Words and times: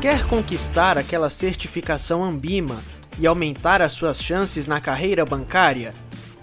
Quer 0.00 0.24
conquistar 0.28 0.96
aquela 0.96 1.28
certificação 1.28 2.22
Ambima 2.22 2.80
e 3.18 3.26
aumentar 3.26 3.82
as 3.82 3.90
suas 3.90 4.22
chances 4.22 4.64
na 4.64 4.80
carreira 4.80 5.24
bancária? 5.24 5.92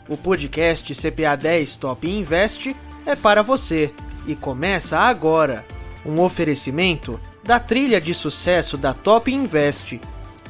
O 0.09 0.17
podcast 0.17 0.93
CPA 0.93 1.37
10 1.37 1.77
Top 1.77 2.05
Invest 2.05 2.75
é 3.05 3.15
para 3.15 3.41
você 3.41 3.93
e 4.27 4.35
começa 4.35 4.99
agora. 4.99 5.63
Um 6.05 6.19
oferecimento 6.19 7.17
da 7.45 7.57
trilha 7.57 8.01
de 8.01 8.13
sucesso 8.13 8.75
da 8.75 8.93
Top 8.93 9.31
Invest. 9.31 10.01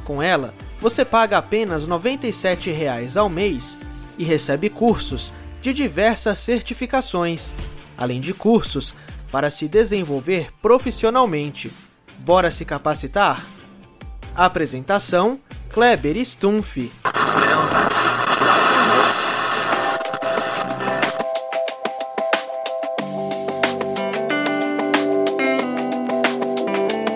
Com 0.04 0.20
ela, 0.20 0.52
você 0.82 1.06
paga 1.06 1.38
apenas 1.38 1.84
R$ 1.84 1.90
97,00 1.90 3.18
ao 3.18 3.30
mês 3.30 3.78
e 4.18 4.24
recebe 4.24 4.68
cursos 4.68 5.32
de 5.62 5.72
diversas 5.74 6.40
certificações, 6.40 7.54
além 7.96 8.20
de 8.20 8.34
cursos 8.34 8.96
para 9.32 9.52
se 9.52 9.68
desenvolver 9.68 10.50
profissionalmente. 10.60 11.72
Bora 12.20 12.52
se 12.52 12.66
capacitar? 12.66 13.44
Apresentação: 14.36 15.40
Kleber 15.72 16.18
Stumpf. 16.26 16.92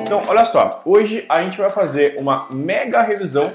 Então, 0.03 0.23
olha 0.27 0.45
só, 0.45 0.81
hoje 0.85 1.25
a 1.29 1.43
gente 1.43 1.57
vai 1.57 1.71
fazer 1.71 2.15
uma 2.17 2.47
mega 2.49 3.01
revisão 3.01 3.51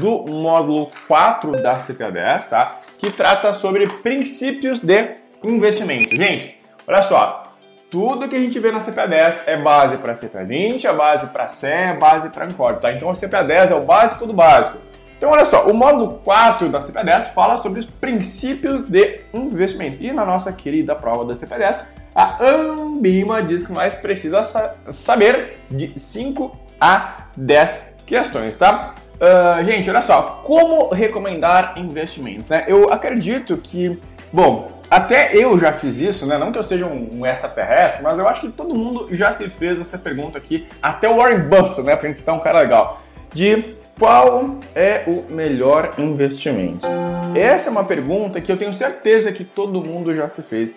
do 0.00 0.24
módulo 0.26 0.90
4 1.06 1.52
da 1.52 1.78
CPA10, 1.78 2.48
tá? 2.48 2.80
Que 2.98 3.10
trata 3.10 3.52
sobre 3.52 3.86
princípios 3.86 4.80
de 4.80 5.14
investimento. 5.42 6.16
Gente, 6.16 6.58
olha 6.86 7.02
só, 7.02 7.45
tudo 7.90 8.28
que 8.28 8.36
a 8.36 8.38
gente 8.38 8.58
vê 8.58 8.72
na 8.72 8.78
CPA10 8.78 9.42
é 9.46 9.56
base 9.56 9.96
para 9.98 10.14
CPA20, 10.14 10.84
é 10.84 10.92
base 10.92 11.26
para 11.28 11.48
CE, 11.48 11.66
é 11.66 11.94
base 11.94 12.28
para 12.30 12.44
Ancor, 12.44 12.76
tá? 12.76 12.92
Então 12.92 13.08
a 13.08 13.12
CPA10 13.12 13.70
é 13.70 13.74
o 13.74 13.84
básico 13.84 14.26
do 14.26 14.32
básico. 14.32 14.78
Então 15.16 15.30
olha 15.30 15.46
só, 15.46 15.66
o 15.66 15.74
módulo 15.74 16.20
4 16.24 16.68
da 16.68 16.80
CPA10 16.80 17.32
fala 17.32 17.56
sobre 17.56 17.80
os 17.80 17.86
princípios 17.86 18.82
de 18.82 19.20
investimento. 19.32 20.02
E 20.02 20.12
na 20.12 20.24
nossa 20.24 20.52
querida 20.52 20.94
prova 20.94 21.24
da 21.24 21.34
CPA10, 21.34 21.78
a 22.14 22.44
Ambima 22.44 23.42
diz 23.42 23.64
que 23.64 23.72
mais 23.72 23.94
precisa 23.94 24.42
saber 24.90 25.58
de 25.70 25.98
5 25.98 26.56
a 26.80 27.26
10 27.36 27.94
questões, 28.04 28.56
tá? 28.56 28.94
Uh, 29.16 29.64
gente, 29.64 29.88
olha 29.88 30.02
só, 30.02 30.42
como 30.44 30.90
recomendar 30.90 31.74
investimentos, 31.78 32.50
né? 32.50 32.64
Eu 32.68 32.92
acredito 32.92 33.56
que, 33.56 33.98
bom, 34.30 34.75
até 34.90 35.36
eu 35.36 35.58
já 35.58 35.72
fiz 35.72 35.98
isso, 35.98 36.26
né? 36.26 36.38
Não 36.38 36.52
que 36.52 36.58
eu 36.58 36.62
seja 36.62 36.86
um, 36.86 37.26
extraterrestre, 37.26 38.02
mas 38.02 38.18
eu 38.18 38.28
acho 38.28 38.42
que 38.42 38.48
todo 38.48 38.74
mundo 38.74 39.08
já 39.10 39.32
se 39.32 39.48
fez 39.48 39.80
essa 39.80 39.98
pergunta 39.98 40.38
aqui, 40.38 40.66
até 40.82 41.08
o 41.08 41.16
Warren 41.16 41.40
Buffett, 41.48 41.82
né? 41.82 41.96
Pra 41.96 42.08
gente 42.08 42.18
citar 42.18 42.34
um 42.34 42.40
cara 42.40 42.60
legal, 42.60 43.02
de 43.32 43.74
qual 43.98 44.58
é 44.74 45.04
o 45.06 45.24
melhor 45.32 45.94
investimento? 45.98 46.86
Essa 47.34 47.68
é 47.68 47.72
uma 47.72 47.84
pergunta 47.84 48.40
que 48.40 48.50
eu 48.50 48.56
tenho 48.56 48.72
certeza 48.74 49.32
que 49.32 49.44
todo 49.44 49.82
mundo 49.82 50.14
já 50.14 50.28
se 50.28 50.42
fez. 50.42 50.70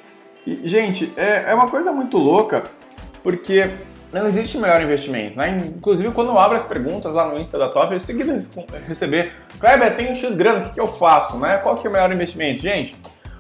E, 0.47 0.61
gente, 0.67 1.13
é, 1.15 1.45
é 1.47 1.53
uma 1.53 1.67
coisa 1.67 1.91
muito 1.91 2.17
louca, 2.17 2.63
porque 3.21 3.69
não 4.11 4.25
existe 4.27 4.57
melhor 4.57 4.81
investimento, 4.81 5.37
né? 5.37 5.61
Inclusive, 5.77 6.11
quando 6.11 6.29
eu 6.29 6.39
abro 6.39 6.57
as 6.57 6.63
perguntas 6.63 7.13
lá 7.13 7.27
no 7.27 7.39
Insta 7.39 7.59
da 7.59 7.69
Top, 7.69 7.93
eu 7.93 7.99
seguido 7.99 8.33
receber, 8.87 9.33
Kleber, 9.59 10.11
um 10.11 10.15
X 10.15 10.35
grana, 10.35 10.59
o 10.59 10.61
que, 10.63 10.71
que 10.71 10.81
eu 10.81 10.87
faço, 10.87 11.37
né? 11.37 11.57
Qual 11.57 11.75
que 11.75 11.85
é 11.85 11.89
o 11.89 11.93
melhor 11.93 12.11
investimento? 12.11 12.61
Gente, 12.61 12.95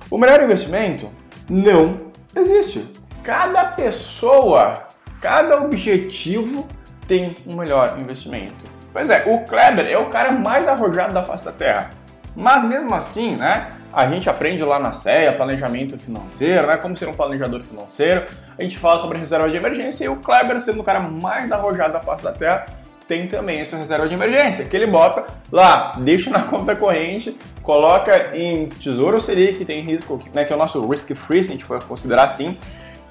o 0.09 0.17
melhor 0.17 0.41
investimento 0.41 1.09
não 1.49 2.11
existe. 2.35 2.85
Cada 3.23 3.65
pessoa, 3.65 4.83
cada 5.21 5.61
objetivo 5.61 6.67
tem 7.07 7.35
um 7.45 7.55
melhor 7.55 7.97
investimento. 7.99 8.69
Pois 8.91 9.09
é, 9.09 9.23
o 9.27 9.45
Kleber 9.45 9.85
é 9.87 9.97
o 9.97 10.09
cara 10.09 10.31
mais 10.31 10.67
arrojado 10.67 11.13
da 11.13 11.21
face 11.21 11.45
da 11.45 11.51
Terra. 11.51 11.91
Mas 12.35 12.63
mesmo 12.63 12.93
assim, 12.93 13.35
né? 13.35 13.71
A 13.91 14.07
gente 14.07 14.29
aprende 14.29 14.63
lá 14.63 14.77
na 14.79 14.93
CEA, 14.93 15.31
planejamento 15.31 15.97
financeiro, 15.97 16.67
né? 16.67 16.77
Como 16.77 16.95
ser 16.95 17.07
um 17.07 17.13
planejador 17.13 17.61
financeiro. 17.63 18.25
A 18.57 18.61
gente 18.61 18.77
fala 18.77 18.99
sobre 18.99 19.17
reserva 19.17 19.49
de 19.49 19.57
emergência 19.57 20.05
e 20.05 20.09
o 20.09 20.17
Kleber, 20.17 20.59
sendo 20.61 20.81
o 20.81 20.83
cara 20.83 20.99
mais 20.99 21.51
arrojado 21.51 21.93
da 21.93 21.99
face 21.99 22.23
da 22.23 22.31
Terra, 22.31 22.65
tem 23.09 23.25
também 23.25 23.59
essa 23.59 23.75
reserva 23.75 24.07
de 24.07 24.13
emergência, 24.13 24.63
que 24.65 24.75
ele 24.77 24.85
bota 24.85 25.25
lá, 25.51 25.95
deixa 25.97 26.29
na 26.29 26.43
conta 26.45 26.75
corrente, 26.75 27.35
coloca 27.63 28.37
em 28.37 28.67
Tesouro 28.67 29.19
Selic, 29.19 29.57
que 29.57 29.65
tem 29.65 29.81
risco, 29.81 30.19
né, 30.31 30.45
que 30.45 30.53
é 30.53 30.55
o 30.55 30.59
nosso 30.59 30.87
risk 30.87 31.15
free, 31.15 31.43
se 31.43 31.49
a 31.49 31.53
gente 31.53 31.65
for 31.65 31.83
considerar 31.83 32.25
assim. 32.25 32.55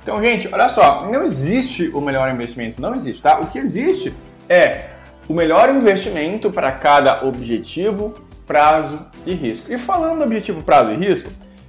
Então, 0.00 0.22
gente, 0.22 0.48
olha 0.54 0.68
só, 0.68 1.10
não 1.12 1.24
existe 1.24 1.88
o 1.88 2.00
melhor 2.00 2.32
investimento, 2.32 2.80
não 2.80 2.94
existe, 2.94 3.20
tá? 3.20 3.40
O 3.40 3.48
que 3.48 3.58
existe 3.58 4.14
é 4.48 4.86
o 5.28 5.34
melhor 5.34 5.68
investimento 5.68 6.48
para 6.48 6.70
cada 6.70 7.26
objetivo, 7.26 8.14
prazo 8.46 9.10
e 9.26 9.34
risco. 9.34 9.70
E 9.70 9.76
falando 9.76 10.18
do 10.18 10.24
objetivo, 10.24 10.62
prazo 10.62 10.92
e 10.92 10.94
risco, 10.94 11.28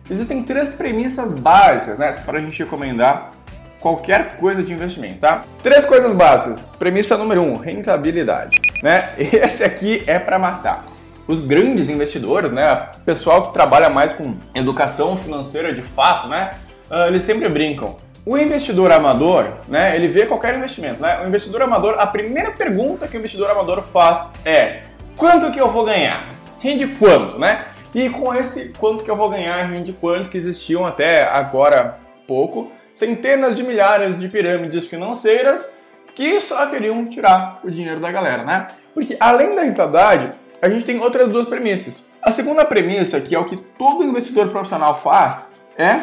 existem 0.10 0.44
três 0.44 0.70
premissas 0.76 1.34
básicas, 1.34 1.98
né, 1.98 2.12
para 2.12 2.38
a 2.38 2.42
gente 2.42 2.62
recomendar 2.64 3.32
qualquer 3.80 4.38
coisa 4.38 4.62
de 4.62 4.74
investimento, 4.74 5.20
tá? 5.20 5.44
Três 5.64 5.86
coisas 5.86 6.14
básicas. 6.14 6.62
Premissa 6.78 7.18
número 7.18 7.42
um, 7.42 7.56
rentabilidade, 7.56 8.58
né? 8.84 9.14
Esse 9.18 9.64
aqui 9.64 10.04
é 10.06 10.20
para 10.20 10.38
matar. 10.38 10.86
Os 11.28 11.42
grandes 11.42 11.90
investidores, 11.90 12.52
né, 12.52 12.88
pessoal 13.06 13.48
que 13.48 13.54
trabalha 13.54 13.90
mais 13.90 14.14
com 14.14 14.36
educação 14.56 15.16
financeira 15.16 15.72
de 15.72 15.84
fato, 15.84 16.28
né, 16.28 16.50
uh, 16.90 17.08
eles 17.08 17.22
sempre 17.22 17.48
brincam. 17.48 17.98
O 18.26 18.38
investidor 18.38 18.92
amador, 18.92 19.46
né, 19.68 19.96
ele 19.96 20.08
vê 20.08 20.26
qualquer 20.26 20.56
investimento, 20.56 21.02
né? 21.02 21.22
O 21.24 21.28
investidor 21.28 21.62
amador, 21.62 21.96
a 22.00 22.06
primeira 22.06 22.52
pergunta 22.52 23.08
que 23.08 23.16
o 23.16 23.20
investidor 23.20 23.50
amador 23.50 23.82
faz 23.82 24.28
é: 24.44 24.82
quanto 25.16 25.52
que 25.52 25.60
eu 25.60 25.72
vou 25.72 25.86
ganhar? 25.86 26.22
Rende 26.60 26.86
quanto, 26.88 27.40
né? 27.40 27.64
E 27.96 28.10
com 28.10 28.36
esse 28.36 28.74
quanto 28.78 29.04
que 29.04 29.10
eu 29.10 29.16
vou 29.16 29.30
ganhar, 29.30 29.64
rende 29.64 29.94
quanto 29.94 30.30
que 30.30 30.38
existiam 30.38 30.86
até 30.86 31.24
agora 31.24 31.98
pouco, 32.28 32.72
centenas 33.00 33.56
de 33.56 33.64
milhares 33.64 34.20
de 34.20 34.28
pirâmides 34.28 34.86
financeiras 34.86 35.72
que 36.14 36.42
só 36.42 36.66
queriam 36.66 37.06
tirar 37.06 37.62
o 37.64 37.72
dinheiro 37.72 38.02
da 38.02 38.12
galera, 38.12 38.44
né? 38.44 38.68
Porque 38.94 39.16
além 39.22 39.56
da 39.56 39.62
rentabilidade, 39.62 40.32
a 40.62 40.68
gente 40.68 40.84
tem 40.84 41.00
outras 41.00 41.30
duas 41.30 41.48
premissas. 41.48 42.06
A 42.22 42.30
segunda 42.34 42.66
premissa, 42.66 43.22
que 43.22 43.34
é 43.34 43.40
o 43.40 43.46
que 43.46 43.56
todo 43.56 44.04
investidor 44.04 44.50
profissional 44.50 45.02
faz, 45.02 45.50
é 45.78 46.02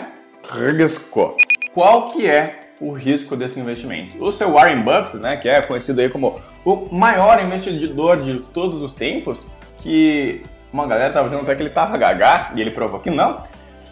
risco. 0.50 1.36
Qual 1.74 2.08
que 2.08 2.26
é 2.26 2.60
o 2.80 2.92
risco 2.92 3.36
desse 3.36 3.60
investimento? 3.60 4.24
O 4.24 4.32
seu 4.32 4.52
Warren 4.52 4.80
Buffett, 4.80 5.18
né, 5.18 5.36
que 5.36 5.50
é 5.50 5.60
conhecido 5.60 6.00
aí 6.00 6.08
como 6.08 6.40
o 6.64 6.88
maior 6.90 7.38
investidor 7.44 8.22
de 8.22 8.40
todos 8.54 8.80
os 8.80 8.92
tempos, 8.92 9.46
que 9.82 10.42
uma 10.72 10.86
galera 10.86 11.12
tava 11.12 11.28
dizendo 11.28 11.42
até 11.42 11.54
que 11.54 11.62
ele 11.62 11.70
tava 11.70 11.98
gaga 11.98 12.52
e 12.54 12.60
ele 12.62 12.70
provou 12.70 13.00
que 13.00 13.10
não. 13.10 13.42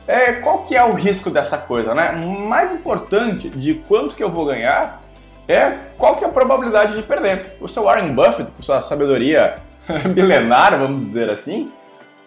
É, 0.07 0.33
qual 0.33 0.65
que 0.65 0.77
é 0.77 0.85
o 0.85 0.93
risco 0.93 1.31
dessa 1.31 1.57
coisa, 1.57 1.95
né? 1.95 2.13
Mais 2.13 2.71
importante 2.71 3.49
de 3.49 3.75
quanto 3.75 4.15
que 4.15 4.23
eu 4.23 4.31
vou 4.31 4.45
ganhar 4.45 5.01
é 5.49 5.73
qual 5.97 6.17
que 6.17 6.25
é 6.25 6.27
a 6.27 6.31
probabilidade 6.31 6.95
de 6.95 7.03
perder. 7.03 7.57
O 7.61 7.69
seu 7.69 7.85
Warren 7.85 8.13
Buffett, 8.13 8.51
com 8.51 8.63
sua 8.63 8.83
sabedoria 8.83 9.57
milenar, 10.15 10.79
vamos 10.79 11.07
dizer 11.07 11.31
assim, 11.31 11.67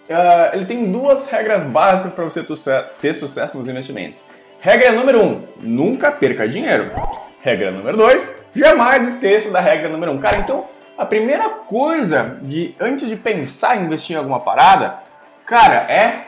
uh, 0.10 0.54
ele 0.54 0.66
tem 0.66 0.92
duas 0.92 1.28
regras 1.28 1.64
básicas 1.66 2.14
para 2.14 2.26
você 2.26 2.44
ter 3.02 3.14
sucesso 3.14 3.58
nos 3.58 3.68
investimentos. 3.68 4.24
Regra 4.60 4.92
número 4.92 5.24
um, 5.24 5.44
nunca 5.62 6.12
perca 6.12 6.48
dinheiro. 6.48 6.92
Regra 7.42 7.72
número 7.72 7.96
dois, 7.96 8.36
jamais 8.56 9.08
esqueça 9.08 9.52
da 9.52 9.60
regra 9.60 9.90
número 9.90 10.12
um. 10.12 10.18
Cara, 10.18 10.40
então 10.40 10.66
a 10.98 11.06
primeira 11.06 11.48
coisa 11.50 12.40
de 12.42 12.76
antes 12.80 13.08
de 13.08 13.16
pensar 13.16 13.78
em 13.78 13.86
investir 13.86 14.16
em 14.16 14.20
alguma 14.20 14.40
parada, 14.40 14.96
cara, 15.46 15.86
é 15.92 16.27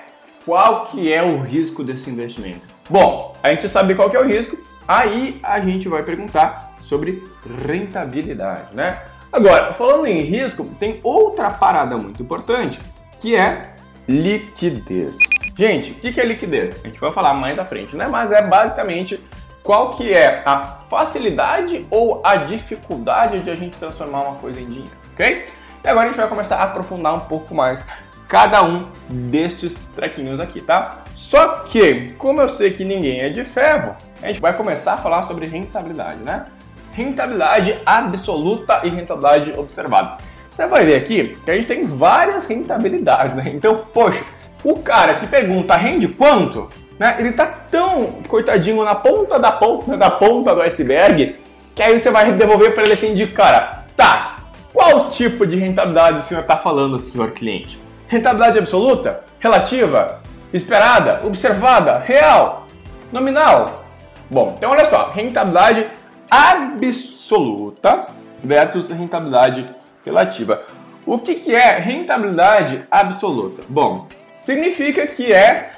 qual 0.49 0.87
que 0.87 1.13
é 1.13 1.21
o 1.21 1.39
risco 1.43 1.83
desse 1.83 2.09
investimento? 2.09 2.65
Bom, 2.89 3.35
a 3.43 3.49
gente 3.51 3.69
sabe 3.69 3.93
qual 3.93 4.09
que 4.09 4.17
é 4.17 4.19
o 4.19 4.25
risco, 4.25 4.57
aí 4.87 5.39
a 5.43 5.59
gente 5.59 5.87
vai 5.87 6.01
perguntar 6.01 6.73
sobre 6.79 7.23
rentabilidade, 7.67 8.75
né? 8.75 8.99
Agora, 9.31 9.71
falando 9.73 10.07
em 10.07 10.21
risco, 10.21 10.65
tem 10.79 10.99
outra 11.03 11.51
parada 11.51 11.95
muito 11.99 12.23
importante, 12.23 12.79
que 13.21 13.35
é 13.35 13.75
liquidez. 14.07 15.19
Gente, 15.55 15.91
o 15.91 15.93
que 15.93 16.19
é 16.19 16.25
liquidez? 16.25 16.83
A 16.83 16.87
gente 16.87 16.99
vai 16.99 17.11
falar 17.11 17.35
mais 17.35 17.59
à 17.59 17.65
frente, 17.65 17.95
né? 17.95 18.07
Mas 18.07 18.31
é 18.31 18.41
basicamente 18.41 19.19
qual 19.61 19.91
que 19.91 20.11
é 20.11 20.41
a 20.43 20.79
facilidade 20.89 21.85
ou 21.91 22.23
a 22.25 22.37
dificuldade 22.37 23.39
de 23.41 23.51
a 23.51 23.55
gente 23.55 23.77
transformar 23.77 24.21
uma 24.21 24.35
coisa 24.37 24.59
em 24.59 24.65
dinheiro, 24.65 24.91
ok? 25.13 25.45
E 25.83 25.87
agora 25.87 26.07
a 26.07 26.09
gente 26.09 26.17
vai 26.17 26.27
começar 26.27 26.55
a 26.55 26.63
aprofundar 26.63 27.13
um 27.13 27.19
pouco 27.19 27.53
mais 27.53 27.85
cada 28.29 28.63
um 28.63 28.87
destes 29.09 29.75
trequinhos 29.95 30.39
aqui, 30.39 30.61
tá? 30.61 31.03
Só 31.15 31.65
que, 31.65 32.13
como 32.17 32.39
eu 32.39 32.47
sei 32.47 32.71
que 32.71 32.85
ninguém 32.85 33.19
é 33.19 33.29
de 33.29 33.43
ferro, 33.43 33.95
a 34.21 34.27
gente 34.27 34.39
vai 34.39 34.55
começar 34.55 34.93
a 34.93 34.97
falar 34.97 35.23
sobre 35.23 35.47
rentabilidade, 35.47 36.19
né? 36.19 36.45
Rentabilidade 36.93 37.75
absoluta 37.85 38.81
e 38.83 38.89
rentabilidade 38.89 39.53
observada. 39.57 40.17
Você 40.49 40.67
vai 40.67 40.85
ver 40.85 40.95
aqui 40.95 41.35
que 41.43 41.51
a 41.51 41.55
gente 41.55 41.67
tem 41.67 41.81
várias 41.81 42.47
rentabilidades, 42.47 43.35
né? 43.35 43.43
Então, 43.47 43.75
poxa, 43.75 44.23
o 44.63 44.77
cara 44.77 45.15
que 45.15 45.25
pergunta 45.25 45.75
rende 45.75 46.07
quanto, 46.07 46.69
né? 46.99 47.15
Ele 47.19 47.31
tá 47.31 47.47
tão 47.47 48.21
coitadinho 48.27 48.83
na 48.83 48.93
ponta 48.93 49.39
da 49.39 49.51
ponta 49.51 49.97
da 49.97 50.09
ponta 50.11 50.53
do 50.53 50.61
iceberg 50.61 51.35
que 51.73 51.81
aí 51.81 51.99
você 51.99 52.11
vai 52.11 52.31
devolver 52.33 52.73
para 52.73 52.83
ele 52.83 52.93
assim 52.93 53.15
de 53.15 53.25
cara, 53.27 53.85
Tá, 53.95 54.37
qual 54.71 55.09
tipo 55.09 55.45
de 55.45 55.57
rentabilidade 55.57 56.21
o 56.21 56.23
senhor 56.23 56.39
está 56.39 56.55
falando, 56.55 56.97
senhor 56.99 57.31
cliente? 57.31 57.77
Rentabilidade 58.09 58.57
absoluta? 58.57 59.23
Relativa? 59.39 60.19
Esperada? 60.51 61.21
Observada? 61.23 61.99
Real? 61.99 62.65
Nominal? 63.11 63.85
Bom, 64.31 64.55
então 64.57 64.71
olha 64.71 64.87
só, 64.87 65.11
rentabilidade 65.11 65.85
absoluta 66.27 68.07
versus 68.43 68.89
rentabilidade 68.89 69.69
relativa. 70.03 70.63
O 71.05 71.19
que, 71.19 71.35
que 71.35 71.53
é 71.53 71.77
rentabilidade 71.77 72.83
absoluta? 72.89 73.61
Bom, 73.69 74.07
significa 74.39 75.05
que 75.05 75.31
é. 75.31 75.69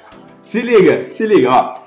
Se 0.42 0.62
liga, 0.62 1.10
se 1.10 1.27
liga, 1.27 1.51
ó. 1.51 1.81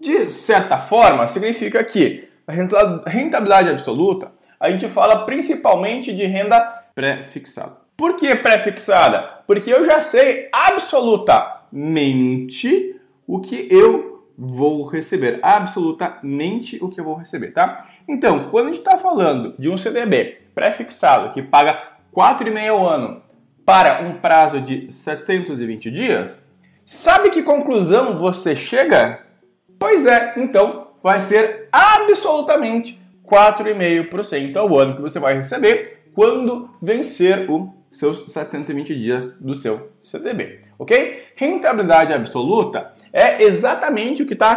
De 0.00 0.30
certa 0.30 0.80
forma, 0.80 1.28
significa 1.28 1.84
que 1.84 2.26
a 2.46 2.52
rentabilidade 3.08 3.70
absoluta, 3.70 4.32
a 4.66 4.70
gente 4.70 4.88
fala 4.88 5.24
principalmente 5.24 6.12
de 6.12 6.26
renda 6.26 6.60
pré-fixada. 6.92 7.76
Por 7.96 8.16
que 8.16 8.34
pré-fixada? 8.34 9.42
Porque 9.46 9.72
eu 9.72 9.84
já 9.84 10.00
sei 10.00 10.48
absolutamente 10.52 13.00
o 13.26 13.40
que 13.40 13.68
eu 13.70 14.26
vou 14.36 14.84
receber. 14.84 15.38
Absolutamente 15.40 16.82
o 16.82 16.90
que 16.90 16.98
eu 17.00 17.04
vou 17.04 17.14
receber, 17.14 17.52
tá? 17.52 17.86
Então, 18.08 18.48
quando 18.50 18.66
a 18.66 18.70
gente 18.70 18.80
está 18.80 18.98
falando 18.98 19.54
de 19.56 19.70
um 19.70 19.78
CDB 19.78 20.38
pré-fixado 20.52 21.32
que 21.32 21.42
paga 21.42 21.80
4,5 22.12 22.68
ao 22.68 22.88
ano 22.88 23.22
para 23.64 24.00
um 24.02 24.14
prazo 24.14 24.60
de 24.60 24.90
720 24.90 25.92
dias, 25.92 26.42
sabe 26.84 27.30
que 27.30 27.42
conclusão 27.42 28.18
você 28.18 28.56
chega? 28.56 29.24
Pois 29.78 30.06
é, 30.06 30.34
então 30.36 30.88
vai 31.02 31.20
ser 31.20 31.68
absolutamente 31.70 33.05
4,5% 33.26 34.56
ao 34.56 34.78
ano 34.78 34.96
que 34.96 35.02
você 35.02 35.18
vai 35.18 35.36
receber 35.36 36.04
quando 36.14 36.70
vencer 36.80 37.50
os 37.50 37.68
seus 37.90 38.32
720 38.32 38.94
dias 38.94 39.38
do 39.38 39.54
seu 39.54 39.90
CDB, 40.02 40.60
ok? 40.78 41.24
Rentabilidade 41.36 42.12
absoluta 42.12 42.92
é 43.12 43.42
exatamente 43.42 44.22
o 44.22 44.26
que 44.26 44.32
está 44.32 44.56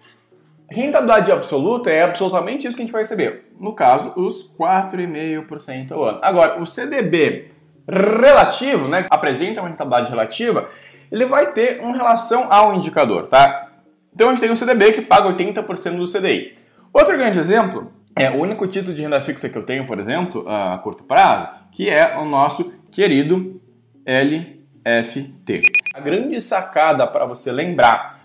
Rentabilidade 0.71 1.33
absoluta 1.33 1.91
é 1.91 2.03
absolutamente 2.03 2.67
isso 2.67 2.77
que 2.77 2.83
a 2.83 2.87
gente 2.87 2.93
vai 2.93 3.03
receber. 3.03 3.51
No 3.59 3.75
caso, 3.75 4.13
os 4.17 4.49
4,5% 4.57 5.93
ao 5.93 6.05
ano. 6.05 6.19
Agora, 6.23 6.63
o 6.63 6.67
CDB 6.67 7.51
relativo, 7.89 8.87
né, 8.87 9.07
apresenta 9.11 9.61
uma 9.61 9.69
rentabilidade 9.69 10.11
relativa, 10.11 10.69
ele 11.11 11.25
vai 11.25 11.53
ter 11.53 11.81
uma 11.81 11.97
relação 11.97 12.47
ao 12.49 12.75
indicador, 12.75 13.27
tá? 13.27 13.69
Então 14.15 14.29
a 14.29 14.31
gente 14.31 14.41
tem 14.41 14.51
um 14.51 14.57
CDB 14.57 14.93
que 14.93 15.03
paga 15.03 15.29
80% 15.29 15.97
do 15.97 16.07
CDI. 16.07 16.57
Outro 16.93 17.17
grande 17.17 17.41
exemplo 17.41 17.91
é 18.17 18.31
o 18.31 18.37
único 18.37 18.67
título 18.67 18.95
de 18.95 19.03
renda 19.03 19.21
fixa 19.21 19.49
que 19.49 19.57
eu 19.57 19.65
tenho, 19.65 19.87
por 19.87 19.99
exemplo, 19.99 20.45
a 20.49 20.79
curto 20.79 21.05
prazo, 21.05 21.49
que 21.71 21.89
é 21.89 22.17
o 22.19 22.25
nosso 22.25 22.73
querido 22.91 23.61
LFT. 24.05 25.63
A 25.95 26.01
grande 26.01 26.41
sacada 26.41 27.07
para 27.07 27.27
você 27.27 27.53
lembrar 27.53 28.21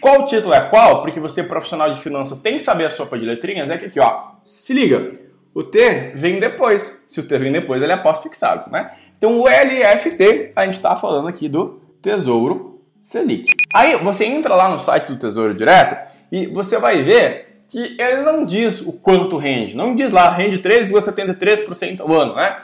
qual 0.00 0.26
título 0.26 0.52
é 0.52 0.60
qual, 0.68 1.00
porque 1.02 1.20
você 1.20 1.42
profissional 1.44 1.92
de 1.92 2.00
finanças 2.00 2.40
tem 2.40 2.56
que 2.56 2.62
saber 2.62 2.86
a 2.86 2.90
sopa 2.90 3.18
de 3.18 3.24
letrinhas, 3.24 3.70
é 3.70 3.78
que 3.78 3.86
aqui, 3.86 4.00
ó, 4.00 4.32
se 4.42 4.74
liga, 4.74 5.10
o 5.54 5.62
T 5.62 6.12
vem 6.14 6.40
depois. 6.40 7.04
Se 7.06 7.20
o 7.20 7.22
T 7.22 7.38
vem 7.38 7.52
depois, 7.52 7.80
ele 7.82 7.92
é 7.92 7.96
pós-fixado, 7.96 8.70
né? 8.70 8.90
Então 9.16 9.38
o 9.38 9.46
LFT, 9.46 10.52
a 10.56 10.64
gente 10.64 10.74
está 10.74 10.96
falando 10.96 11.28
aqui 11.28 11.48
do 11.48 11.80
Tesouro 12.00 12.82
Selic. 13.00 13.46
Aí 13.74 13.96
você 13.96 14.24
entra 14.24 14.54
lá 14.54 14.68
no 14.70 14.78
site 14.78 15.06
do 15.06 15.18
Tesouro 15.18 15.54
Direto 15.54 15.96
e 16.30 16.46
você 16.46 16.78
vai 16.78 17.02
ver 17.02 17.51
que 17.72 17.96
ele 17.98 18.20
não 18.20 18.44
diz 18.44 18.82
o 18.82 18.92
quanto 18.92 19.38
rende. 19.38 19.74
Não 19.74 19.96
diz 19.96 20.12
lá, 20.12 20.30
rende 20.30 20.58
3,73% 20.58 22.02
ao 22.02 22.12
ano, 22.12 22.34
né? 22.34 22.58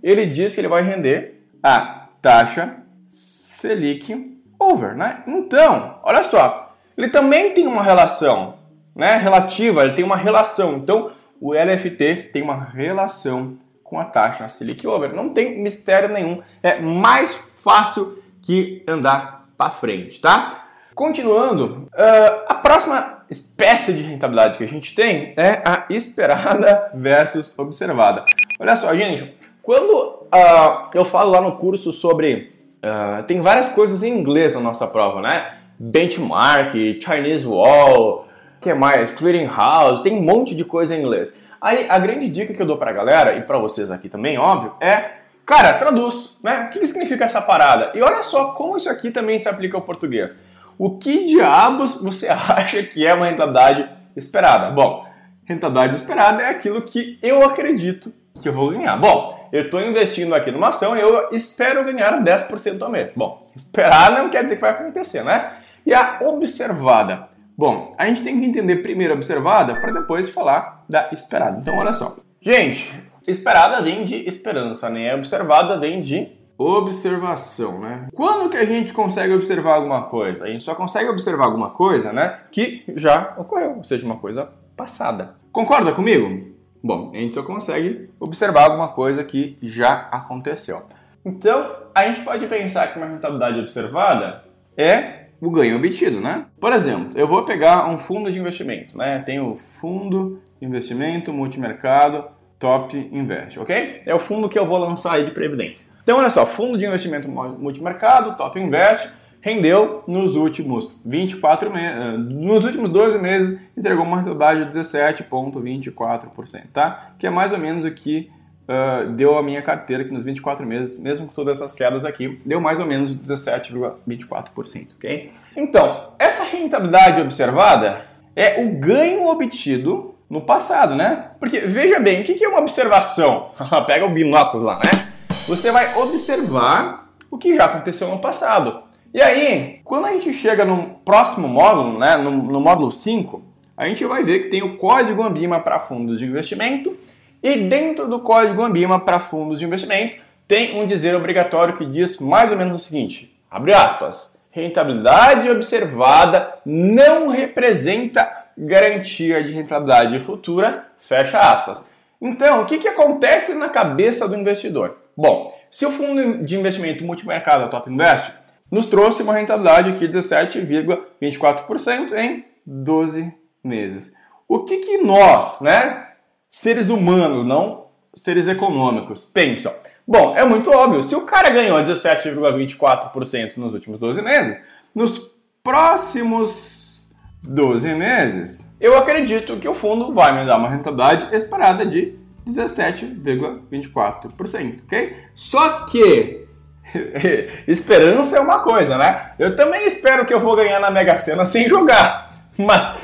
Ele 0.00 0.24
diz 0.24 0.54
que 0.54 0.60
ele 0.60 0.68
vai 0.68 0.82
render 0.82 1.42
a 1.60 2.06
taxa 2.22 2.76
Selic 3.04 4.38
over, 4.60 4.94
né? 4.94 5.24
Então, 5.26 5.98
olha 6.04 6.22
só, 6.22 6.68
ele 6.96 7.08
também 7.08 7.52
tem 7.52 7.66
uma 7.66 7.82
relação, 7.82 8.54
né? 8.94 9.16
Relativa, 9.16 9.82
ele 9.82 9.94
tem 9.94 10.04
uma 10.04 10.16
relação. 10.16 10.74
Então, 10.74 11.10
o 11.40 11.52
LFT 11.52 12.30
tem 12.32 12.40
uma 12.40 12.56
relação 12.56 13.58
com 13.82 13.98
a 13.98 14.04
taxa 14.04 14.48
Selic 14.48 14.86
over. 14.86 15.12
Não 15.12 15.30
tem 15.30 15.60
mistério 15.60 16.08
nenhum. 16.08 16.40
É 16.62 16.80
mais 16.80 17.34
fácil 17.56 18.22
que 18.40 18.84
andar 18.86 19.48
para 19.58 19.70
frente, 19.70 20.20
tá? 20.20 20.66
Continuando, 20.94 21.88
uh, 21.94 22.44
a 22.48 22.54
próxima 22.54 23.21
espécie 23.32 23.92
de 23.92 24.02
rentabilidade 24.02 24.58
que 24.58 24.64
a 24.64 24.68
gente 24.68 24.94
tem 24.94 25.32
é 25.36 25.62
a 25.64 25.86
esperada 25.90 26.90
versus 26.94 27.52
observada. 27.56 28.24
Olha 28.60 28.76
só, 28.76 28.94
gente, 28.94 29.34
quando 29.62 29.92
uh, 29.92 30.90
eu 30.94 31.04
falo 31.04 31.30
lá 31.30 31.40
no 31.40 31.56
curso 31.56 31.92
sobre. 31.92 32.52
Uh, 32.84 33.22
tem 33.24 33.40
várias 33.40 33.68
coisas 33.68 34.02
em 34.02 34.18
inglês 34.18 34.54
na 34.54 34.60
nossa 34.60 34.86
prova, 34.86 35.20
né? 35.20 35.54
Benchmark, 35.78 36.74
Chinese 37.00 37.46
Wall, 37.46 38.26
que 38.60 38.74
mais? 38.74 39.12
Clearing 39.12 39.46
House, 39.46 40.02
tem 40.02 40.14
um 40.14 40.22
monte 40.22 40.54
de 40.54 40.64
coisa 40.64 40.94
em 40.94 41.00
inglês. 41.00 41.32
Aí 41.60 41.86
a 41.88 41.98
grande 41.98 42.28
dica 42.28 42.52
que 42.52 42.60
eu 42.60 42.66
dou 42.66 42.76
pra 42.76 42.92
galera, 42.92 43.36
e 43.36 43.42
pra 43.42 43.58
vocês 43.58 43.90
aqui 43.90 44.08
também, 44.08 44.36
óbvio, 44.36 44.74
é 44.80 45.22
Cara, 45.44 45.72
traduz, 45.74 46.38
né? 46.42 46.66
O 46.66 46.70
que 46.70 46.86
significa 46.86 47.24
essa 47.24 47.42
parada? 47.42 47.90
E 47.94 48.00
olha 48.00 48.22
só 48.22 48.52
como 48.52 48.76
isso 48.76 48.88
aqui 48.88 49.10
também 49.10 49.38
se 49.38 49.48
aplica 49.48 49.76
ao 49.76 49.82
português. 49.82 50.40
O 50.82 50.98
que 50.98 51.26
diabos 51.26 51.94
você 51.94 52.26
acha 52.26 52.82
que 52.82 53.06
é 53.06 53.14
uma 53.14 53.26
rentabilidade 53.26 53.88
esperada? 54.16 54.72
Bom, 54.72 55.06
rentabilidade 55.44 55.94
esperada 55.94 56.42
é 56.42 56.48
aquilo 56.48 56.82
que 56.82 57.20
eu 57.22 57.44
acredito 57.44 58.12
que 58.40 58.48
eu 58.48 58.52
vou 58.52 58.70
ganhar. 58.70 58.96
Bom, 58.96 59.48
eu 59.52 59.66
estou 59.66 59.80
investindo 59.80 60.34
aqui 60.34 60.50
numa 60.50 60.70
ação 60.70 60.96
e 60.96 61.00
eu 61.00 61.28
espero 61.30 61.84
ganhar 61.84 62.20
10% 62.20 62.82
ao 62.82 62.90
mês. 62.90 63.12
Bom, 63.14 63.40
esperar 63.54 64.10
não 64.10 64.28
quer 64.28 64.42
dizer 64.42 64.56
que 64.56 64.60
vai 64.60 64.72
acontecer, 64.72 65.22
né? 65.22 65.52
E 65.86 65.94
a 65.94 66.18
observada. 66.22 67.28
Bom, 67.56 67.92
a 67.96 68.06
gente 68.06 68.22
tem 68.22 68.40
que 68.40 68.44
entender 68.44 68.78
primeiro 68.78 69.12
a 69.12 69.16
observada 69.16 69.76
para 69.76 69.92
depois 69.92 70.30
falar 70.30 70.84
da 70.88 71.10
esperada. 71.12 71.60
Então, 71.60 71.78
olha 71.78 71.94
só. 71.94 72.16
Gente, 72.40 72.92
Esperada 73.26 73.80
vem 73.82 74.04
de 74.04 74.28
esperança, 74.28 74.90
né? 74.90 75.14
Observada 75.14 75.78
vem 75.78 76.00
de 76.00 76.32
observação, 76.58 77.80
né? 77.80 78.08
Quando 78.14 78.50
que 78.50 78.56
a 78.56 78.64
gente 78.64 78.92
consegue 78.92 79.34
observar 79.34 79.74
alguma 79.74 80.04
coisa? 80.04 80.44
A 80.44 80.48
gente 80.48 80.62
só 80.62 80.74
consegue 80.74 81.08
observar 81.08 81.46
alguma 81.46 81.70
coisa, 81.70 82.12
né? 82.12 82.40
Que 82.50 82.84
já 82.94 83.34
ocorreu, 83.36 83.76
ou 83.78 83.84
seja, 83.84 84.04
uma 84.06 84.16
coisa 84.16 84.48
passada. 84.76 85.34
Concorda 85.50 85.92
comigo? 85.92 86.52
Bom, 86.82 87.12
a 87.14 87.18
gente 87.18 87.34
só 87.34 87.42
consegue 87.42 88.10
observar 88.18 88.64
alguma 88.64 88.88
coisa 88.88 89.22
que 89.22 89.56
já 89.62 90.08
aconteceu. 90.10 90.82
Então, 91.24 91.76
a 91.94 92.04
gente 92.04 92.22
pode 92.22 92.46
pensar 92.46 92.92
que 92.92 92.98
uma 92.98 93.06
rentabilidade 93.06 93.60
observada 93.60 94.42
é 94.76 95.26
o 95.40 95.50
ganho 95.50 95.76
obtido, 95.76 96.20
né? 96.20 96.46
Por 96.60 96.72
exemplo, 96.72 97.12
eu 97.14 97.26
vou 97.28 97.44
pegar 97.44 97.88
um 97.88 97.98
fundo 97.98 98.30
de 98.30 98.38
investimento, 98.38 98.96
né? 98.96 99.22
Tem 99.24 99.40
o 99.40 99.56
fundo 99.56 100.40
de 100.60 100.66
investimento 100.66 101.32
multimercado 101.32 102.24
Top 102.58 102.96
Invest, 102.96 103.58
ok? 103.58 104.02
É 104.06 104.14
o 104.14 104.20
fundo 104.20 104.48
que 104.48 104.58
eu 104.58 104.66
vou 104.66 104.78
lançar 104.78 105.14
aí 105.14 105.24
de 105.24 105.32
previdência. 105.32 105.91
Então, 106.02 106.18
olha 106.18 106.30
só, 106.30 106.44
fundo 106.44 106.76
de 106.76 106.84
investimento 106.84 107.28
multimercado, 107.28 108.36
Top 108.36 108.58
Invest, 108.58 109.08
rendeu 109.40 110.02
nos 110.06 110.36
últimos 110.36 111.00
24 111.04 111.70
meses, 111.70 111.96
eh, 111.96 112.16
nos 112.16 112.64
últimos 112.64 112.90
12 112.90 113.18
meses, 113.18 113.60
entregou 113.76 114.04
uma 114.04 114.16
rentabilidade 114.16 114.64
de 114.64 114.78
17,24%, 114.78 116.62
tá? 116.72 117.12
Que 117.18 117.26
é 117.26 117.30
mais 117.30 117.52
ou 117.52 117.58
menos 117.58 117.84
o 117.84 117.90
que 117.90 118.30
uh, 118.68 119.10
deu 119.10 119.36
a 119.36 119.42
minha 119.42 119.60
carteira 119.60 120.04
aqui 120.04 120.12
nos 120.12 120.24
24 120.24 120.64
meses, 120.66 120.98
mesmo 120.98 121.26
com 121.26 121.32
todas 121.32 121.58
essas 121.58 121.72
quedas 121.72 122.04
aqui, 122.04 122.40
deu 122.46 122.60
mais 122.60 122.78
ou 122.78 122.86
menos 122.86 123.14
17,24%, 123.14 124.94
ok? 124.96 125.32
Então, 125.56 126.12
essa 126.18 126.44
rentabilidade 126.44 127.20
observada 127.20 128.06
é 128.34 128.64
o 128.64 128.70
ganho 128.78 129.28
obtido 129.28 130.14
no 130.30 130.40
passado, 130.40 130.94
né? 130.94 131.26
Porque 131.38 131.60
veja 131.60 132.00
bem, 132.00 132.22
o 132.22 132.24
que 132.24 132.42
é 132.42 132.48
uma 132.48 132.60
observação? 132.60 133.50
Pega 133.86 134.06
o 134.06 134.10
binóculo 134.10 134.64
lá, 134.64 134.78
né? 134.78 135.11
Você 135.48 135.72
vai 135.72 135.98
observar 135.98 137.12
o 137.28 137.36
que 137.36 137.56
já 137.56 137.64
aconteceu 137.64 138.08
no 138.08 138.20
passado. 138.20 138.82
E 139.12 139.20
aí, 139.20 139.80
quando 139.84 140.06
a 140.06 140.12
gente 140.12 140.32
chega 140.32 140.64
no 140.64 141.00
próximo 141.04 141.48
módulo, 141.48 141.98
né, 141.98 142.16
no, 142.16 142.30
no 142.30 142.60
módulo 142.60 142.92
5, 142.92 143.42
a 143.76 143.88
gente 143.88 144.04
vai 144.04 144.22
ver 144.22 144.44
que 144.44 144.48
tem 144.50 144.62
o 144.62 144.76
código 144.76 145.22
Ambima 145.22 145.58
para 145.58 145.80
fundos 145.80 146.20
de 146.20 146.26
investimento 146.26 146.96
e 147.42 147.56
dentro 147.56 148.08
do 148.08 148.20
código 148.20 148.62
Ambima 148.62 149.00
para 149.00 149.18
fundos 149.18 149.58
de 149.58 149.64
investimento 149.64 150.16
tem 150.46 150.80
um 150.80 150.86
dizer 150.86 151.14
obrigatório 151.16 151.74
que 151.74 151.84
diz 151.84 152.18
mais 152.18 152.52
ou 152.52 152.56
menos 152.56 152.76
o 152.76 152.78
seguinte, 152.78 153.36
abre 153.50 153.74
aspas, 153.74 154.38
rentabilidade 154.52 155.50
observada 155.50 156.54
não 156.64 157.28
representa 157.28 158.46
garantia 158.56 159.42
de 159.42 159.52
rentabilidade 159.52 160.20
futura, 160.20 160.86
fecha 160.96 161.38
aspas. 161.38 161.84
Então, 162.20 162.62
o 162.62 162.66
que, 162.66 162.78
que 162.78 162.88
acontece 162.88 163.54
na 163.54 163.68
cabeça 163.68 164.28
do 164.28 164.36
investidor? 164.36 165.01
Bom, 165.16 165.56
se 165.70 165.86
o 165.86 165.90
fundo 165.90 166.44
de 166.44 166.56
investimento 166.58 167.04
multimercado, 167.04 167.64
a 167.64 167.68
Top 167.68 167.90
Invest, 167.90 168.32
nos 168.70 168.86
trouxe 168.86 169.22
uma 169.22 169.34
rentabilidade 169.34 169.90
aqui 169.90 170.08
de 170.08 170.18
17,24% 170.18 172.12
em 172.16 172.44
12 172.66 173.34
meses. 173.62 174.12
O 174.48 174.64
que, 174.64 174.78
que 174.78 174.98
nós, 174.98 175.60
né, 175.60 176.08
seres 176.50 176.88
humanos, 176.88 177.44
não 177.44 177.86
seres 178.14 178.48
econômicos, 178.48 179.24
pensam? 179.24 179.74
Bom, 180.06 180.34
é 180.36 180.44
muito 180.44 180.70
óbvio, 180.70 181.02
se 181.02 181.14
o 181.14 181.26
cara 181.26 181.50
ganhou 181.50 181.78
17,24% 181.78 183.56
nos 183.56 183.72
últimos 183.72 183.98
12 183.98 184.20
meses, 184.20 184.60
nos 184.94 185.30
próximos 185.62 187.08
12 187.42 187.94
meses, 187.94 188.66
eu 188.80 188.98
acredito 188.98 189.56
que 189.58 189.68
o 189.68 189.74
fundo 189.74 190.12
vai 190.12 190.38
me 190.38 190.46
dar 190.46 190.58
uma 190.58 190.68
rentabilidade 190.68 191.34
esperada 191.34 191.86
de 191.86 192.18
17,24%, 192.46 194.82
ok? 194.84 195.16
Só 195.34 195.86
que 195.86 196.46
esperança 197.66 198.36
é 198.36 198.40
uma 198.40 198.60
coisa, 198.60 198.98
né? 198.98 199.32
Eu 199.38 199.56
também 199.56 199.86
espero 199.86 200.26
que 200.26 200.34
eu 200.34 200.40
vou 200.40 200.56
ganhar 200.56 200.80
na 200.80 200.90
Mega 200.90 201.16
Sena 201.16 201.44
sem 201.44 201.68
jogar, 201.68 202.26
mas 202.58 202.96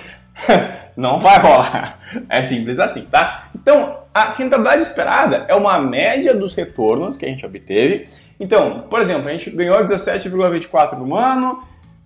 não 0.96 1.20
vai 1.20 1.38
rolar. 1.38 1.98
É 2.28 2.42
simples 2.42 2.78
assim, 2.78 3.06
tá? 3.06 3.48
Então, 3.54 3.98
a 4.14 4.30
rentabilidade 4.30 4.82
esperada 4.82 5.44
é 5.48 5.54
uma 5.54 5.78
média 5.78 6.34
dos 6.34 6.54
retornos 6.54 7.16
que 7.16 7.26
a 7.26 7.28
gente 7.28 7.44
obteve. 7.44 8.08
Então, 8.40 8.84
por 8.88 9.00
exemplo, 9.00 9.28
a 9.28 9.32
gente 9.32 9.50
ganhou 9.50 9.76
17,24 9.84 10.96
no 10.96 11.16
ano, 11.16 11.62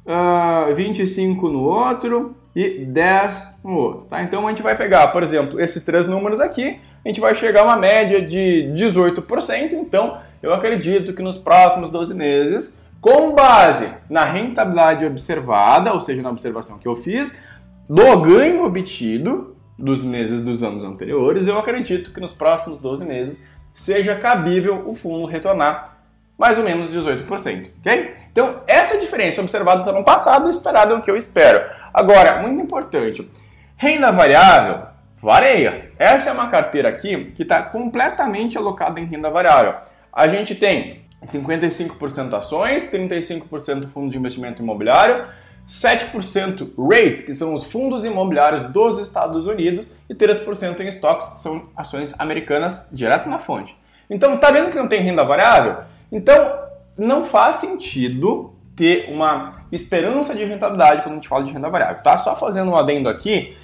uh, 0.06 0.10
ah, 0.10 0.66
25 0.74 1.48
no 1.48 1.62
outro 1.62 2.36
e 2.54 2.84
10 2.84 3.60
no 3.64 3.76
outro. 3.76 4.04
Tá? 4.06 4.22
Então 4.22 4.46
a 4.46 4.50
gente 4.50 4.62
vai 4.62 4.76
pegar, 4.76 5.08
por 5.08 5.22
exemplo, 5.22 5.60
esses 5.60 5.82
três 5.82 6.06
números 6.06 6.40
aqui, 6.40 6.80
a 7.04 7.08
gente 7.08 7.20
vai 7.20 7.34
chegar 7.34 7.62
a 7.62 7.64
uma 7.64 7.76
média 7.76 8.20
de 8.20 8.72
18%. 8.74 9.72
Então 9.74 10.18
eu 10.42 10.52
acredito 10.52 11.12
que 11.14 11.22
nos 11.22 11.36
próximos 11.36 11.90
12 11.90 12.14
meses, 12.14 12.74
com 13.00 13.34
base 13.34 13.92
na 14.08 14.24
rentabilidade 14.24 15.04
observada, 15.04 15.92
ou 15.92 16.00
seja, 16.00 16.22
na 16.22 16.30
observação 16.30 16.78
que 16.78 16.86
eu 16.86 16.96
fiz, 16.96 17.40
do 17.88 18.20
ganho 18.20 18.64
obtido 18.64 19.56
dos 19.78 20.02
meses 20.02 20.44
dos 20.44 20.62
anos 20.62 20.84
anteriores, 20.84 21.46
eu 21.46 21.58
acredito 21.58 22.12
que 22.12 22.20
nos 22.20 22.32
próximos 22.32 22.78
12 22.78 23.04
meses 23.04 23.42
seja 23.74 24.14
cabível 24.14 24.84
o 24.86 24.94
fundo 24.94 25.24
retornar 25.24 25.96
mais 26.38 26.58
ou 26.58 26.64
menos 26.64 26.90
18%, 26.90 27.70
ok? 27.80 28.14
Então, 28.30 28.62
essa 28.66 28.98
diferença 28.98 29.40
observada 29.40 29.92
no 29.92 30.02
passado, 30.02 30.50
esperada 30.50 30.94
é 30.94 30.96
o 30.96 31.02
que 31.02 31.10
eu 31.10 31.16
espero. 31.16 31.62
Agora, 31.92 32.42
muito 32.42 32.62
importante, 32.62 33.30
renda 33.76 34.10
variável 34.10 34.91
varia. 35.22 35.92
Essa 35.96 36.30
é 36.30 36.32
uma 36.32 36.48
carteira 36.48 36.88
aqui 36.88 37.32
que 37.36 37.44
está 37.44 37.62
completamente 37.62 38.58
alocada 38.58 38.98
em 38.98 39.04
renda 39.04 39.30
variável. 39.30 39.74
A 40.12 40.26
gente 40.26 40.56
tem 40.56 41.02
55% 41.24 42.34
ações, 42.34 42.90
35% 42.90 43.88
fundo 43.90 44.10
de 44.10 44.18
investimento 44.18 44.60
imobiliário, 44.60 45.24
7% 45.66 46.72
REITs, 46.76 47.22
que 47.22 47.34
são 47.34 47.54
os 47.54 47.62
fundos 47.62 48.04
imobiliários 48.04 48.72
dos 48.72 48.98
Estados 48.98 49.46
Unidos, 49.46 49.88
e 50.10 50.14
3% 50.14 50.80
em 50.80 50.88
estoques, 50.88 51.28
que 51.28 51.38
são 51.38 51.68
ações 51.76 52.12
americanas 52.18 52.88
direto 52.90 53.28
na 53.28 53.38
fonte. 53.38 53.76
Então, 54.10 54.36
tá 54.36 54.50
vendo 54.50 54.70
que 54.70 54.76
não 54.76 54.88
tem 54.88 55.00
renda 55.00 55.22
variável? 55.22 55.84
Então, 56.10 56.58
não 56.98 57.24
faz 57.24 57.56
sentido 57.56 58.52
ter 58.74 59.08
uma 59.08 59.62
esperança 59.70 60.34
de 60.34 60.44
rentabilidade 60.44 61.02
quando 61.02 61.12
a 61.12 61.16
gente 61.16 61.28
fala 61.28 61.44
de 61.44 61.52
renda 61.52 61.70
variável, 61.70 62.02
tá? 62.02 62.18
Só 62.18 62.34
fazendo 62.34 62.72
um 62.72 62.76
adendo 62.76 63.08
aqui, 63.08 63.54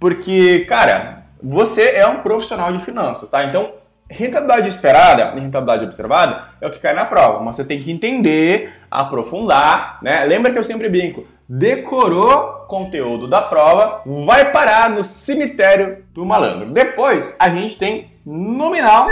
porque, 0.00 0.60
cara, 0.60 1.24
você 1.42 1.90
é 1.90 2.06
um 2.06 2.18
profissional 2.18 2.72
de 2.72 2.84
finanças, 2.84 3.28
tá? 3.28 3.44
Então, 3.44 3.72
rentabilidade 4.10 4.68
esperada 4.68 5.36
e 5.36 5.40
rentabilidade 5.40 5.84
observada 5.84 6.48
é 6.60 6.66
o 6.66 6.70
que 6.70 6.78
cai 6.78 6.94
na 6.94 7.04
prova, 7.04 7.40
mas 7.40 7.56
você 7.56 7.64
tem 7.64 7.80
que 7.80 7.90
entender, 7.90 8.72
aprofundar, 8.90 9.98
né? 10.02 10.24
Lembra 10.24 10.52
que 10.52 10.58
eu 10.58 10.64
sempre 10.64 10.88
brinco, 10.88 11.26
decorou 11.48 12.64
conteúdo 12.66 13.26
da 13.26 13.42
prova, 13.42 14.02
vai 14.24 14.50
parar 14.50 14.90
no 14.90 15.04
cemitério 15.04 16.04
do 16.12 16.24
malandro. 16.24 16.70
Depois, 16.70 17.34
a 17.38 17.48
gente 17.48 17.76
tem 17.76 18.10
nominal 18.24 19.06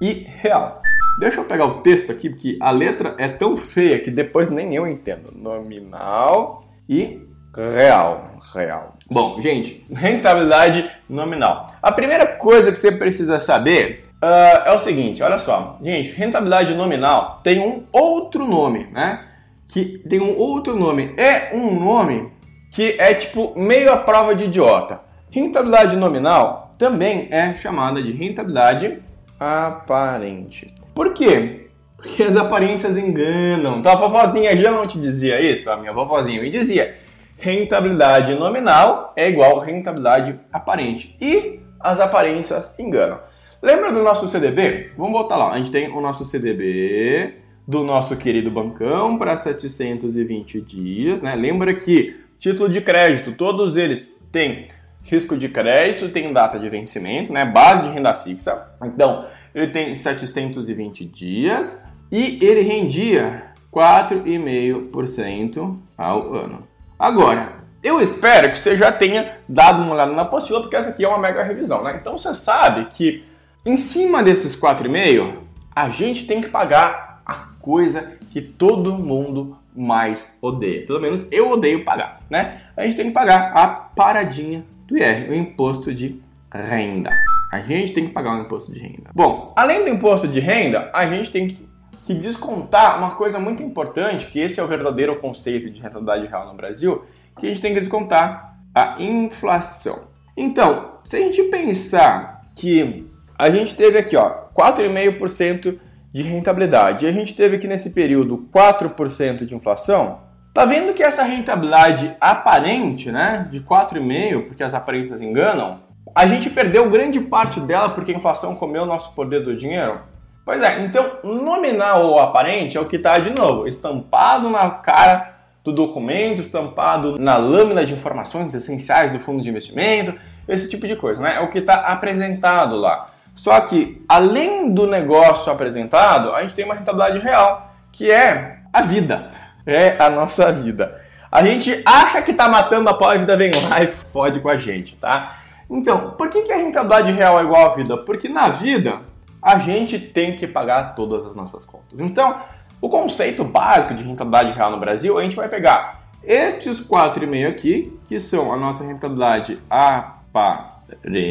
e 0.00 0.26
real. 0.40 0.82
Deixa 1.20 1.40
eu 1.40 1.44
pegar 1.44 1.64
o 1.64 1.80
texto 1.80 2.12
aqui, 2.12 2.30
porque 2.30 2.56
a 2.60 2.70
letra 2.70 3.14
é 3.18 3.26
tão 3.28 3.56
feia 3.56 3.98
que 3.98 4.10
depois 4.10 4.50
nem 4.50 4.74
eu 4.74 4.86
entendo. 4.86 5.32
Nominal 5.34 6.62
e 6.88 7.27
real. 7.54 8.28
Real. 8.54 8.94
Bom, 9.10 9.40
gente, 9.40 9.84
rentabilidade 9.92 10.90
nominal. 11.08 11.74
A 11.82 11.92
primeira 11.92 12.26
coisa 12.26 12.70
que 12.70 12.78
você 12.78 12.92
precisa 12.92 13.40
saber 13.40 14.08
uh, 14.22 14.68
é 14.68 14.72
o 14.72 14.78
seguinte: 14.78 15.22
olha 15.22 15.38
só, 15.38 15.78
gente, 15.82 16.12
rentabilidade 16.12 16.74
nominal 16.74 17.40
tem 17.42 17.60
um 17.60 17.84
outro 17.92 18.46
nome, 18.46 18.86
né? 18.92 19.24
Que 19.66 19.98
tem 20.08 20.20
um 20.20 20.36
outro 20.36 20.76
nome. 20.76 21.14
É 21.16 21.54
um 21.54 21.78
nome 21.78 22.32
que 22.70 22.96
é 22.98 23.14
tipo 23.14 23.58
meio 23.58 23.92
a 23.92 23.96
prova 23.96 24.34
de 24.34 24.44
idiota. 24.44 25.00
Rentabilidade 25.30 25.96
nominal 25.96 26.72
também 26.78 27.28
é 27.30 27.54
chamada 27.54 28.02
de 28.02 28.12
rentabilidade 28.12 28.98
aparente. 29.38 30.66
Por 30.94 31.12
quê? 31.12 31.68
Porque 31.96 32.22
as 32.22 32.36
aparências 32.36 32.96
enganam. 32.96 33.78
Então 33.78 33.92
a 33.92 33.96
vovozinha 33.96 34.56
já 34.56 34.70
não 34.70 34.86
te 34.86 34.98
dizia 34.98 35.40
isso? 35.40 35.70
A 35.70 35.76
minha 35.76 35.92
vovozinha 35.92 36.40
me 36.40 36.50
dizia: 36.50 36.94
rentabilidade 37.38 38.34
nominal 38.34 39.12
é 39.16 39.28
igual 39.28 39.58
rentabilidade 39.58 40.38
aparente. 40.52 41.16
E 41.20 41.60
as 41.80 42.00
aparências 42.00 42.78
enganam. 42.78 43.20
Lembra 43.62 43.92
do 43.92 44.02
nosso 44.02 44.28
CDB? 44.28 44.92
Vamos 44.96 45.12
voltar 45.12 45.36
lá. 45.36 45.52
A 45.52 45.56
gente 45.56 45.70
tem 45.70 45.88
o 45.88 46.00
nosso 46.00 46.24
CDB 46.24 47.36
do 47.66 47.84
nosso 47.84 48.16
querido 48.16 48.50
bancão 48.50 49.18
para 49.18 49.36
720 49.36 50.60
dias, 50.60 51.20
né? 51.20 51.34
Lembra 51.34 51.74
que 51.74 52.16
título 52.38 52.68
de 52.68 52.80
crédito, 52.80 53.32
todos 53.32 53.76
eles 53.76 54.14
têm 54.30 54.68
risco 55.02 55.36
de 55.36 55.48
crédito, 55.48 56.10
tem 56.10 56.32
data 56.32 56.56
de 56.58 56.68
vencimento, 56.68 57.32
né? 57.32 57.44
Base 57.44 57.84
de 57.84 57.90
renda 57.90 58.14
fixa. 58.14 58.68
Então, 58.84 59.26
ele 59.54 59.68
tem 59.68 59.94
720 59.94 61.04
dias 61.04 61.84
e 62.12 62.38
ele 62.42 62.60
rendia 62.60 63.44
4,5% 63.72 65.78
ao 65.96 66.34
ano. 66.34 66.67
Agora, 66.98 67.58
eu 67.82 68.00
espero 68.02 68.50
que 68.50 68.58
você 68.58 68.76
já 68.76 68.90
tenha 68.90 69.38
dado 69.48 69.82
uma 69.82 69.94
olhada 69.94 70.12
na 70.12 70.22
apostila, 70.22 70.60
porque 70.60 70.74
essa 70.74 70.90
aqui 70.90 71.04
é 71.04 71.08
uma 71.08 71.18
mega 71.18 71.44
revisão, 71.44 71.82
né? 71.84 71.96
Então 72.00 72.18
você 72.18 72.34
sabe 72.34 72.86
que 72.86 73.24
em 73.64 73.76
cima 73.76 74.22
desses 74.22 74.56
4,5, 74.56 75.34
a 75.74 75.88
gente 75.90 76.26
tem 76.26 76.40
que 76.40 76.48
pagar 76.48 77.22
a 77.24 77.34
coisa 77.60 78.18
que 78.32 78.40
todo 78.40 78.94
mundo 78.94 79.56
mais 79.76 80.38
odeia. 80.42 80.84
Pelo 80.86 81.00
menos 81.00 81.28
eu 81.30 81.50
odeio 81.50 81.84
pagar, 81.84 82.20
né? 82.28 82.62
A 82.76 82.84
gente 82.84 82.96
tem 82.96 83.06
que 83.06 83.12
pagar 83.12 83.52
a 83.54 83.68
paradinha 83.68 84.64
do 84.88 84.98
IR, 84.98 85.30
o 85.30 85.34
imposto 85.34 85.94
de 85.94 86.20
renda. 86.52 87.10
A 87.52 87.60
gente 87.60 87.92
tem 87.92 88.06
que 88.06 88.12
pagar 88.12 88.36
o 88.36 88.42
imposto 88.42 88.72
de 88.72 88.80
renda. 88.80 89.10
Bom, 89.14 89.52
além 89.56 89.84
do 89.84 89.90
imposto 89.90 90.26
de 90.26 90.40
renda, 90.40 90.90
a 90.92 91.06
gente 91.06 91.30
tem 91.30 91.48
que 91.48 91.67
que 92.08 92.14
descontar 92.14 92.96
uma 92.96 93.10
coisa 93.10 93.38
muito 93.38 93.62
importante, 93.62 94.28
que 94.28 94.40
esse 94.40 94.58
é 94.58 94.62
o 94.62 94.66
verdadeiro 94.66 95.16
conceito 95.16 95.68
de 95.68 95.78
rentabilidade 95.78 96.26
real 96.26 96.46
no 96.46 96.54
Brasil, 96.54 97.04
que 97.38 97.44
a 97.44 97.50
gente 97.50 97.60
tem 97.60 97.74
que 97.74 97.80
descontar 97.80 98.56
a 98.74 98.96
inflação. 98.98 100.08
Então, 100.34 100.92
se 101.04 101.16
a 101.16 101.20
gente 101.20 101.42
pensar 101.50 102.40
que 102.56 103.06
a 103.38 103.50
gente 103.50 103.74
teve 103.74 103.98
aqui, 103.98 104.16
ó, 104.16 104.46
4,5% 104.54 105.78
de 106.10 106.22
rentabilidade, 106.22 107.04
e 107.04 107.08
a 107.10 107.12
gente 107.12 107.34
teve 107.34 107.56
aqui 107.56 107.68
nesse 107.68 107.90
período 107.90 108.48
4% 108.54 109.44
de 109.44 109.54
inflação, 109.54 110.20
tá 110.54 110.64
vendo 110.64 110.94
que 110.94 111.02
essa 111.02 111.22
rentabilidade 111.22 112.16
aparente, 112.18 113.12
né, 113.12 113.46
de 113.50 113.60
4,5, 113.60 114.46
porque 114.46 114.62
as 114.62 114.72
aparências 114.72 115.20
enganam, 115.20 115.80
a 116.14 116.26
gente 116.26 116.48
perdeu 116.48 116.88
grande 116.88 117.20
parte 117.20 117.60
dela 117.60 117.90
porque 117.90 118.12
a 118.12 118.16
inflação 118.16 118.56
comeu 118.56 118.84
o 118.84 118.86
nosso 118.86 119.14
poder 119.14 119.42
do 119.42 119.54
dinheiro? 119.54 120.00
Pois 120.48 120.62
é, 120.62 120.80
então 120.80 121.18
nominal 121.22 122.06
ou 122.06 122.18
aparente 122.18 122.78
é 122.78 122.80
o 122.80 122.86
que 122.86 122.96
está 122.96 123.18
de 123.18 123.28
novo, 123.38 123.68
estampado 123.68 124.48
na 124.48 124.70
cara 124.70 125.34
do 125.62 125.70
documento, 125.70 126.40
estampado 126.40 127.18
na 127.18 127.36
lâmina 127.36 127.84
de 127.84 127.92
informações 127.92 128.54
essenciais 128.54 129.12
do 129.12 129.20
fundo 129.20 129.42
de 129.42 129.50
investimento, 129.50 130.14
esse 130.48 130.66
tipo 130.66 130.86
de 130.86 130.96
coisa, 130.96 131.20
né? 131.20 131.34
É 131.36 131.40
o 131.40 131.50
que 131.50 131.58
está 131.58 131.74
apresentado 131.92 132.76
lá. 132.76 133.08
Só 133.34 133.60
que, 133.60 134.02
além 134.08 134.72
do 134.72 134.86
negócio 134.86 135.52
apresentado, 135.52 136.32
a 136.34 136.40
gente 136.40 136.54
tem 136.54 136.64
uma 136.64 136.76
rentabilidade 136.76 137.18
real, 137.18 137.70
que 137.92 138.10
é 138.10 138.60
a 138.72 138.80
vida. 138.80 139.30
É 139.66 140.02
a 140.02 140.08
nossa 140.08 140.50
vida. 140.50 140.98
A 141.30 141.44
gente 141.44 141.82
acha 141.84 142.22
que 142.22 142.30
está 142.30 142.48
matando 142.48 142.88
a 142.88 142.94
pau, 142.94 143.10
a 143.10 143.18
vida 143.18 143.36
vem 143.36 143.50
lá 143.68 143.82
e 143.82 143.86
fode 143.86 144.40
com 144.40 144.48
a 144.48 144.56
gente, 144.56 144.96
tá? 144.96 145.40
Então, 145.68 146.12
por 146.12 146.30
que, 146.30 146.40
que 146.40 146.52
a 146.54 146.56
rentabilidade 146.56 147.12
real 147.12 147.38
é 147.38 147.42
igual 147.42 147.70
à 147.70 147.74
vida? 147.74 147.98
Porque 147.98 148.30
na 148.30 148.48
vida, 148.48 149.02
a 149.42 149.58
gente 149.58 149.98
tem 149.98 150.36
que 150.36 150.46
pagar 150.46 150.94
todas 150.94 151.26
as 151.26 151.34
nossas 151.34 151.64
contas. 151.64 152.00
Então, 152.00 152.40
o 152.80 152.88
conceito 152.88 153.42
básico 153.44 153.94
de 153.94 154.02
rentabilidade 154.02 154.52
real 154.52 154.70
no 154.70 154.78
Brasil, 154.78 155.18
a 155.18 155.22
gente 155.22 155.36
vai 155.36 155.48
pegar 155.48 156.02
estes 156.22 156.80
4,5 156.80 157.48
aqui, 157.48 157.98
que 158.06 158.20
são 158.20 158.52
a 158.52 158.56
nossa 158.56 158.84
rentabilidade 158.84 159.58
aparente, 159.70 161.24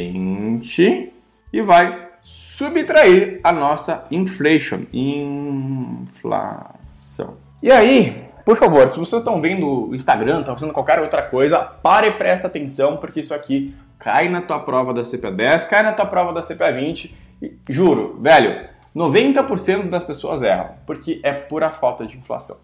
e 1.51 1.61
vai 1.61 2.07
subtrair 2.21 3.39
a 3.43 3.51
nossa 3.51 4.05
inflation, 4.11 4.81
inflação. 4.91 6.27
E 7.63 7.71
aí, 7.71 8.27
por 8.43 8.57
favor, 8.57 8.89
se 8.89 8.97
vocês 8.97 9.21
estão 9.21 9.41
vendo 9.41 9.89
o 9.89 9.95
Instagram, 9.95 10.39
estão 10.39 10.53
fazendo 10.55 10.73
qualquer 10.73 10.99
outra 10.99 11.21
coisa, 11.21 11.59
pare 11.59 12.07
e 12.07 12.11
presta 12.11 12.47
atenção, 12.47 12.97
porque 12.97 13.21
isso 13.21 13.33
aqui 13.33 13.75
cai 13.99 14.29
na 14.29 14.41
tua 14.41 14.59
prova 14.59 14.93
da 14.93 15.03
CPA 15.03 15.31
10, 15.31 15.65
cai 15.65 15.83
na 15.83 15.93
tua 15.93 16.05
prova 16.05 16.33
da 16.33 16.41
CPA 16.41 16.71
20 16.71 17.27
Juro, 17.69 18.17
velho, 18.19 18.67
90% 18.95 19.89
das 19.89 20.03
pessoas 20.03 20.41
erram, 20.41 20.71
porque 20.85 21.19
é 21.23 21.31
pura 21.31 21.69
falta 21.69 22.05
de 22.05 22.17
inflação. 22.17 22.57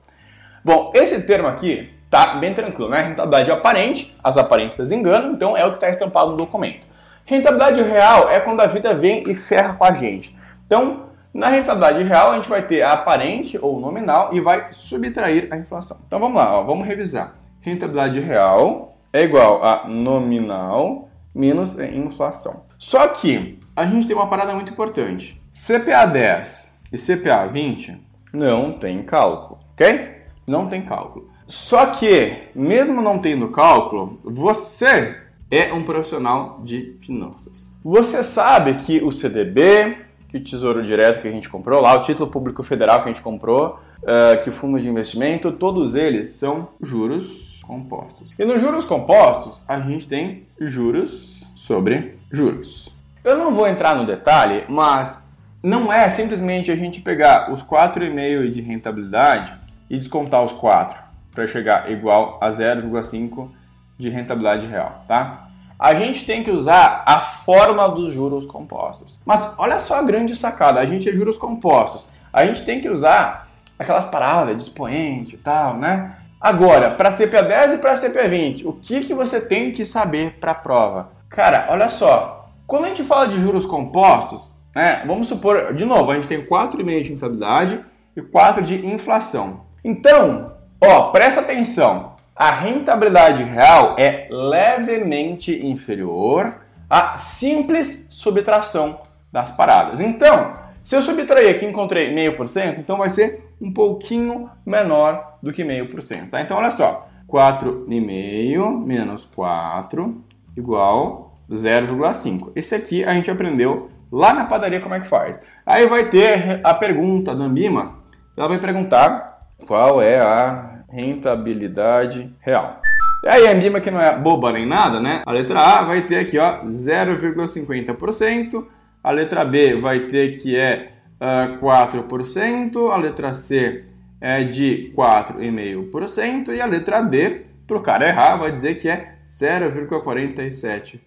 Bom, 0.66 0.92
esse 0.96 1.28
termo 1.28 1.48
aqui 1.48 1.94
tá 2.10 2.36
bem 2.36 2.54
tranquilo, 2.54 2.90
né? 2.90 3.02
Rentabilidade 3.02 3.52
aparente, 3.52 4.16
as 4.24 4.38
aparências 4.38 4.92
enganam, 4.92 5.34
então 5.34 5.56
é 5.56 5.66
o 5.66 5.70
que 5.70 5.76
está 5.76 5.90
estampado 5.90 6.32
no 6.32 6.38
documento. 6.38 6.88
Rentabilidade 7.26 7.82
real 7.84 8.30
é 8.30 8.40
quando 8.40 8.62
a 8.62 8.66
vida 8.66 8.94
vem 8.96 9.30
e 9.30 9.36
ferra 9.36 9.74
com 9.74 9.84
a 9.84 9.92
gente. 9.92 10.36
Então, 10.66 11.04
na 11.34 11.50
rentabilidade 11.50 12.04
real, 12.04 12.32
a 12.32 12.36
gente 12.36 12.50
vai 12.50 12.66
ter 12.66 12.82
a 12.82 12.94
aparente 12.94 13.58
ou 13.62 13.80
nominal 13.80 14.34
e 14.34 14.40
vai 14.40 14.68
subtrair 14.72 15.48
a 15.52 15.58
inflação. 15.58 15.98
Então 16.08 16.20
vamos 16.20 16.38
lá, 16.38 16.60
ó, 16.60 16.64
vamos 16.64 16.88
revisar. 16.88 17.36
Rentabilidade 17.60 18.20
real 18.20 18.98
é 19.12 19.24
igual 19.24 19.64
a 19.64 19.88
nominal 19.88 21.10
menos 21.34 21.76
inflação. 21.80 22.64
Só 22.78 23.08
que 23.08 23.60
a 23.76 23.86
gente 23.86 24.08
tem 24.08 24.16
uma 24.16 24.28
parada 24.28 24.54
muito 24.54 24.72
importante. 24.72 25.42
CPA 25.52 26.06
10 26.06 26.80
e 26.92 26.98
CPA 26.98 27.48
20 27.48 27.98
não 28.34 28.72
tem 28.72 29.02
cálculo, 29.04 29.60
ok? 29.74 30.24
Não 30.48 30.68
tem 30.68 30.82
cálculo. 30.82 31.30
Só 31.48 31.86
que, 31.88 32.50
mesmo 32.56 33.02
não 33.02 33.20
tendo 33.20 33.50
cálculo, 33.50 34.20
você 34.24 35.18
é 35.52 35.74
um 35.74 35.84
profissional 35.84 36.62
de 36.64 36.98
finanças. 37.02 37.70
Você 37.84 38.24
sabe 38.24 38.76
que 38.76 39.04
o 39.04 39.12
CDB, 39.12 39.98
que 40.30 40.38
o 40.38 40.44
Tesouro 40.44 40.84
Direto 40.84 41.22
que 41.22 41.28
a 41.28 41.32
gente 41.32 41.50
comprou 41.50 41.82
lá, 41.82 41.96
o 41.96 42.02
Título 42.02 42.30
Público 42.30 42.64
Federal 42.64 43.04
que 43.04 43.10
a 43.10 43.14
gente 43.14 43.22
comprou, 43.22 43.80
uh, 44.02 44.42
que 44.44 44.50
o 44.50 44.54
Fundo 44.54 44.80
de 44.80 44.90
Investimento, 44.90 45.52
todos 45.52 45.94
eles 45.94 46.34
são 46.34 46.70
juros 46.82 47.53
compostos. 47.64 48.30
E 48.38 48.46
nos 48.46 48.62
juros 48.62 48.86
compostos, 48.86 49.62
a 49.68 49.80
gente 49.80 50.08
tem 50.08 50.46
juros 50.60 51.44
sobre 51.56 52.20
juros. 52.32 52.94
Eu 53.24 53.38
não 53.38 53.54
vou 53.54 53.68
entrar 53.68 53.96
no 53.96 54.06
detalhe, 54.06 54.66
mas 54.70 55.28
não 55.62 55.92
é 55.92 56.10
simplesmente 56.10 56.70
a 56.70 56.76
gente 56.76 57.02
pegar 57.02 57.52
os 57.52 57.64
4,5 57.64 58.50
de 58.50 58.62
rentabilidade 58.62 59.54
e 59.90 59.98
descontar 59.98 60.44
os 60.44 60.52
4 60.52 61.02
para 61.32 61.48
chegar 61.48 61.90
igual 61.90 62.38
a 62.42 62.50
0,5 62.50 63.50
de 63.98 64.10
rentabilidade 64.10 64.68
real, 64.68 65.06
tá? 65.08 65.48
A 65.80 65.96
gente 65.96 66.26
tem 66.26 66.44
que 66.44 66.52
usar 66.52 67.04
a 67.06 67.20
forma 67.20 67.88
dos 67.90 68.12
juros 68.12 68.46
compostos. 68.46 69.20
Mas 69.26 69.54
olha 69.58 69.80
só 69.80 69.96
a 69.96 70.04
grande 70.04 70.36
sacada, 70.36 70.80
a 70.80 70.86
gente 70.86 71.10
é 71.10 71.14
juros 71.14 71.38
compostos. 71.38 72.06
A 72.32 72.46
gente 72.46 72.64
tem 72.64 72.82
que 72.82 72.90
usar 72.90 73.48
aquelas 73.78 74.06
palavras 74.06 74.56
de 74.56 74.64
expoente 74.64 75.36
e 75.36 75.38
tal, 75.38 75.78
né? 75.78 76.18
Agora, 76.44 76.92
para 76.92 77.14
CPA 77.14 77.42
10 77.42 77.76
e 77.76 77.78
para 77.78 77.96
CPA 77.96 78.28
20, 78.28 78.68
o 78.68 78.74
que, 78.74 79.06
que 79.06 79.14
você 79.14 79.40
tem 79.40 79.72
que 79.72 79.86
saber 79.86 80.40
para 80.42 80.52
a 80.52 80.56
prova? 80.56 81.12
Cara, 81.30 81.68
olha 81.70 81.90
só, 81.90 82.50
quando 82.68 82.84
a 82.84 82.90
gente 82.90 83.02
fala 83.02 83.30
de 83.30 83.40
juros 83.40 83.66
compostos, 83.66 84.52
né, 84.76 85.04
vamos 85.08 85.30
supor, 85.30 85.74
de 85.74 85.86
novo, 85.86 86.12
a 86.12 86.16
gente 86.16 86.28
tem 86.28 86.46
4,5% 86.46 87.02
de 87.02 87.10
rentabilidade 87.12 87.86
e 88.14 88.22
4% 88.22 88.62
de 88.62 88.86
inflação. 88.86 89.62
Então, 89.86 90.52
ó, 90.82 91.12
presta 91.12 91.40
atenção, 91.40 92.12
a 92.36 92.52
rentabilidade 92.52 93.42
real 93.42 93.96
é 93.98 94.28
levemente 94.30 95.66
inferior 95.66 96.58
à 96.90 97.20
simples 97.20 98.06
subtração 98.10 99.00
das 99.32 99.50
paradas. 99.50 100.02
Então, 100.02 100.56
se 100.84 100.94
eu 100.94 101.02
subtrair 101.02 101.56
aqui 101.56 101.66
encontrei 101.66 102.14
0,5%, 102.14 102.80
então 102.80 102.98
vai 102.98 103.10
ser 103.10 103.43
um 103.62 103.72
pouquinho 103.72 104.50
menor 104.66 105.38
do 105.42 105.52
que 105.52 105.64
0,5%. 105.64 106.30
Tá? 106.30 106.42
Então, 106.42 106.58
olha 106.58 106.72
só, 106.72 107.08
4,5 107.28 108.86
menos 108.86 109.26
4 109.26 110.24
igual 110.56 111.40
0,5. 111.50 112.52
Esse 112.56 112.76
aqui 112.76 113.04
a 113.04 113.14
gente 113.14 113.32
aprendeu 113.32 113.90
lá 114.12 114.34
na 114.34 114.46
padaria 114.46 114.80
como 114.80 114.94
é 114.94 115.00
que 115.00 115.08
faz. 115.08 115.40
Aí 115.66 115.88
vai 115.88 116.10
ter 116.10 116.62
a 116.64 116.74
pergunta 116.74 117.36
da 117.36 117.48
Mima, 117.48 118.00
ela 118.38 118.48
vai 118.48 118.60
perguntar 118.60 119.48
qual 119.68 120.02
é 120.02 120.20
a 120.20 120.84
rentabilidade 120.90 122.30
real. 122.40 122.76
E 123.24 123.28
aí 123.28 123.48
a 123.48 123.56
Mima 123.56 123.80
que 123.80 123.90
não 123.90 124.02
é 124.02 124.18
boba 124.18 124.52
nem 124.52 124.66
nada, 124.66 125.00
né? 125.00 125.24
A 125.26 125.32
letra 125.32 125.60
A 125.60 125.84
vai 125.84 126.02
ter 126.02 126.20
aqui, 126.20 126.38
ó, 126.38 126.64
0,50%, 126.66 128.66
a 129.04 129.12
letra 129.12 129.44
B 129.44 129.80
vai 129.80 130.02
ter 130.02 130.40
que 130.40 130.56
é 130.56 130.93
uh, 131.24 131.56
ah, 131.56 131.58
4%, 131.60 132.92
a 132.92 132.98
letra 132.98 133.34
C 133.34 133.86
é 134.20 134.44
de 134.44 134.92
4,5% 134.96 136.54
e 136.54 136.60
a 136.60 136.66
letra 136.66 137.02
D, 137.02 137.46
para 137.66 137.78
o 137.78 137.82
cara 137.82 138.10
errar, 138.10 138.36
vai 138.36 138.52
dizer 138.52 138.76
que 138.76 138.90
é 138.90 139.14
0,47%. 139.26 141.00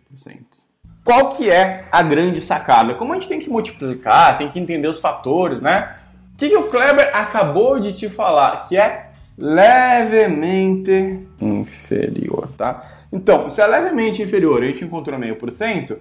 qual 1.05 1.29
que 1.37 1.51
é 1.51 1.85
a 1.93 2.03
grande 2.03 2.41
sacada? 2.41 2.95
Como 2.95 3.13
a 3.13 3.17
gente 3.17 3.29
tem 3.29 3.39
que 3.39 3.51
multiplicar, 3.51 4.39
tem 4.39 4.49
que 4.49 4.59
entender 4.59 4.89
os 4.89 4.99
fatores, 4.99 5.61
né? 5.61 5.97
O 6.33 6.37
que, 6.39 6.49
que 6.49 6.57
o 6.57 6.69
Kleber 6.69 7.11
acabou 7.15 7.79
de 7.79 7.93
te 7.93 8.09
falar? 8.09 8.67
Que 8.69 8.77
é 8.77 9.11
levemente 9.39 11.27
inferior, 11.41 12.49
tá? 12.57 12.83
Então, 13.13 13.49
se 13.49 13.61
é 13.61 13.67
levemente 13.67 14.23
inferior, 14.23 14.63
a 14.63 14.67
gente 14.67 14.85
encontrou 14.85 15.19
meio 15.19 15.37
por 15.37 15.53
cento, 15.53 15.99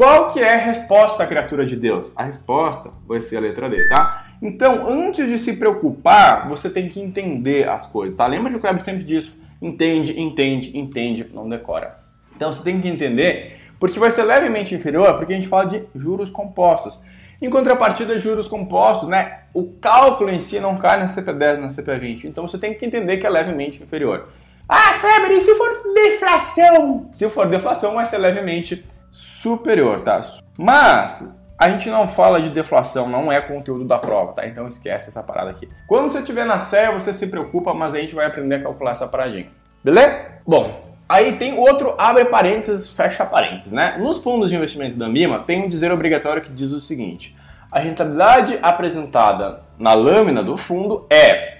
qual 0.00 0.32
que 0.32 0.40
é 0.40 0.54
a 0.54 0.56
resposta 0.56 1.22
à 1.22 1.26
criatura 1.26 1.66
de 1.66 1.76
Deus? 1.76 2.10
A 2.16 2.24
resposta 2.24 2.90
vai 3.06 3.20
ser 3.20 3.36
a 3.36 3.40
letra 3.40 3.68
D, 3.68 3.86
tá? 3.90 4.28
Então, 4.40 4.88
antes 4.88 5.28
de 5.28 5.38
se 5.38 5.52
preocupar, 5.52 6.48
você 6.48 6.70
tem 6.70 6.88
que 6.88 6.98
entender 6.98 7.68
as 7.68 7.86
coisas, 7.86 8.16
tá? 8.16 8.26
Lembra 8.26 8.50
que 8.50 8.56
o 8.56 8.60
Kleber 8.60 8.82
sempre 8.82 9.04
diz, 9.04 9.38
entende, 9.60 10.18
entende, 10.18 10.74
entende, 10.74 11.28
não 11.34 11.46
decora. 11.46 11.98
Então, 12.34 12.50
você 12.50 12.62
tem 12.62 12.80
que 12.80 12.88
entender, 12.88 13.60
porque 13.78 13.98
vai 13.98 14.10
ser 14.10 14.22
levemente 14.22 14.74
inferior, 14.74 15.18
porque 15.18 15.34
a 15.34 15.36
gente 15.36 15.46
fala 15.48 15.66
de 15.66 15.84
juros 15.94 16.30
compostos. 16.30 16.98
Em 17.42 17.50
contrapartida, 17.50 18.18
juros 18.18 18.48
compostos, 18.48 19.06
né? 19.06 19.40
O 19.52 19.64
cálculo 19.64 20.30
em 20.30 20.40
si 20.40 20.58
não 20.60 20.76
cai 20.76 20.98
na 20.98 21.08
CP10, 21.08 21.58
na 21.58 21.68
CP20. 21.68 22.24
Então 22.24 22.48
você 22.48 22.56
tem 22.56 22.72
que 22.72 22.86
entender 22.86 23.18
que 23.18 23.26
é 23.26 23.30
levemente 23.30 23.82
inferior. 23.82 24.28
Ah, 24.66 24.98
Kleber, 24.98 25.32
e 25.32 25.42
se 25.42 25.54
for 25.56 25.92
deflação? 25.92 27.10
Se 27.12 27.28
for 27.28 27.46
deflação, 27.48 27.96
vai 27.96 28.06
ser 28.06 28.16
levemente 28.16 28.82
superior, 29.10 30.00
tá? 30.00 30.20
Mas 30.58 31.22
a 31.58 31.68
gente 31.68 31.90
não 31.90 32.08
fala 32.08 32.40
de 32.40 32.50
deflação, 32.50 33.08
não 33.08 33.30
é 33.30 33.40
conteúdo 33.40 33.84
da 33.84 33.98
prova, 33.98 34.32
tá? 34.32 34.46
Então 34.46 34.66
esquece 34.66 35.08
essa 35.08 35.22
parada 35.22 35.50
aqui. 35.50 35.68
Quando 35.86 36.10
você 36.10 36.20
estiver 36.20 36.46
na 36.46 36.58
série, 36.58 36.94
você 36.94 37.12
se 37.12 37.26
preocupa, 37.26 37.74
mas 37.74 37.94
a 37.94 37.98
gente 37.98 38.14
vai 38.14 38.26
aprender 38.26 38.56
a 38.56 38.62
calcular 38.62 38.92
essa 38.92 39.06
paradinha. 39.06 39.48
Beleza? 39.82 40.26
Bom, 40.46 40.90
Aí 41.10 41.32
tem 41.32 41.58
outro 41.58 41.96
abre 41.98 42.26
parênteses, 42.26 42.92
fecha 42.92 43.26
parênteses, 43.26 43.72
né? 43.72 43.96
Nos 43.98 44.18
fundos 44.18 44.48
de 44.48 44.54
investimento 44.54 44.96
da 44.96 45.08
MIMA 45.08 45.40
tem 45.40 45.64
um 45.64 45.68
dizer 45.68 45.90
obrigatório 45.90 46.40
que 46.40 46.52
diz 46.52 46.70
o 46.70 46.78
seguinte: 46.78 47.34
a 47.68 47.80
rentabilidade 47.80 48.60
apresentada 48.62 49.58
na 49.76 49.92
lâmina 49.92 50.40
do 50.40 50.56
fundo 50.56 51.08
é 51.10 51.58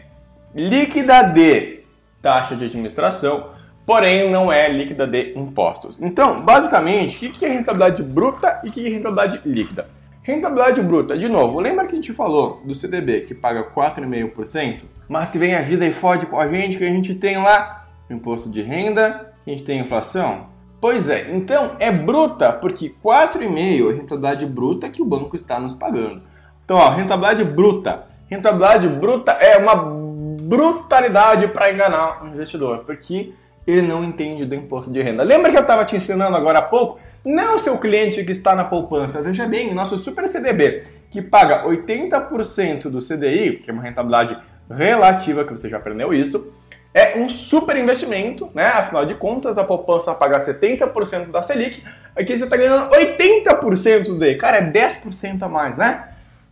líquida 0.54 1.24
de 1.24 1.82
taxa 2.22 2.54
de 2.54 2.66
administração, 2.66 3.48
porém 3.86 4.30
não 4.30 4.52
é 4.52 4.68
líquida 4.68 5.06
de 5.06 5.32
impostos. 5.36 5.96
Então, 6.00 6.40
basicamente, 6.42 7.26
o 7.26 7.32
que 7.32 7.44
é 7.44 7.48
rentabilidade 7.48 8.02
bruta 8.02 8.60
e 8.64 8.68
o 8.68 8.72
que 8.72 8.86
é 8.86 8.90
rentabilidade 8.90 9.40
líquida? 9.44 9.86
Rentabilidade 10.22 10.82
bruta, 10.82 11.16
de 11.16 11.28
novo, 11.28 11.58
lembra 11.60 11.86
que 11.86 11.92
a 11.92 11.96
gente 11.96 12.12
falou 12.12 12.60
do 12.64 12.74
CDB 12.74 13.22
que 13.22 13.34
paga 13.34 13.64
4,5%, 13.64 14.82
mas 15.08 15.30
que 15.30 15.38
vem 15.38 15.54
a 15.54 15.62
vida 15.62 15.86
e 15.86 15.92
fode 15.92 16.26
com 16.26 16.38
a 16.38 16.46
gente, 16.46 16.76
que 16.76 16.84
a 16.84 16.88
gente 16.88 17.14
tem 17.14 17.38
lá 17.38 17.88
imposto 18.10 18.50
de 18.50 18.60
renda, 18.60 19.32
a 19.46 19.50
gente 19.50 19.62
tem 19.62 19.80
inflação? 19.80 20.48
Pois 20.80 21.08
é, 21.08 21.30
então 21.34 21.76
é 21.78 21.90
bruta, 21.90 22.52
porque 22.52 22.94
4,5% 23.02 23.86
é 23.86 23.90
a 23.90 23.96
rentabilidade 23.96 24.46
bruta 24.46 24.88
que 24.88 25.02
o 25.02 25.06
banco 25.06 25.36
está 25.36 25.58
nos 25.58 25.74
pagando. 25.74 26.22
Então, 26.64 26.76
ó, 26.76 26.90
rentabilidade 26.90 27.44
bruta. 27.44 28.04
Rentabilidade 28.28 28.88
bruta 28.88 29.32
é 29.32 29.56
uma 29.56 29.74
brutalidade 29.74 31.48
para 31.48 31.72
enganar 31.72 32.22
o 32.22 32.28
investidor, 32.28 32.84
porque 32.86 33.32
ele 33.66 33.82
não 33.82 34.04
entende 34.04 34.44
do 34.44 34.54
imposto 34.54 34.92
de 34.92 35.00
renda. 35.02 35.22
Lembra 35.22 35.50
que 35.50 35.56
eu 35.56 35.62
estava 35.62 35.84
te 35.84 35.96
ensinando 35.96 36.36
agora 36.36 36.60
há 36.60 36.62
pouco? 36.62 36.98
Não 37.24 37.58
seu 37.58 37.76
cliente 37.78 38.24
que 38.24 38.32
está 38.32 38.54
na 38.54 38.64
poupança. 38.64 39.20
Veja 39.20 39.46
bem, 39.46 39.74
nosso 39.74 39.98
Super 39.98 40.26
CDB, 40.26 40.84
que 41.10 41.20
paga 41.20 41.64
80% 41.66 42.88
do 42.88 43.00
CDI, 43.00 43.58
que 43.58 43.70
é 43.70 43.72
uma 43.72 43.82
rentabilidade 43.82 44.38
relativa, 44.70 45.44
que 45.44 45.52
você 45.52 45.68
já 45.68 45.76
aprendeu 45.76 46.14
isso, 46.14 46.52
é 46.92 47.16
um 47.18 47.28
super 47.28 47.76
investimento, 47.76 48.50
né? 48.54 48.64
Afinal 48.64 49.06
de 49.06 49.14
contas, 49.14 49.58
a 49.58 49.64
poupança 49.64 50.14
paga 50.14 50.38
70% 50.38 51.30
da 51.30 51.42
Selic, 51.42 51.84
aqui 52.16 52.36
você 52.36 52.44
está 52.44 52.56
ganhando 52.56 52.90
80% 52.90 54.18
do. 54.18 54.38
Cara, 54.38 54.58
é 54.58 54.70
10% 54.70 55.42
a 55.42 55.48
mais, 55.48 55.76
né? 55.76 56.08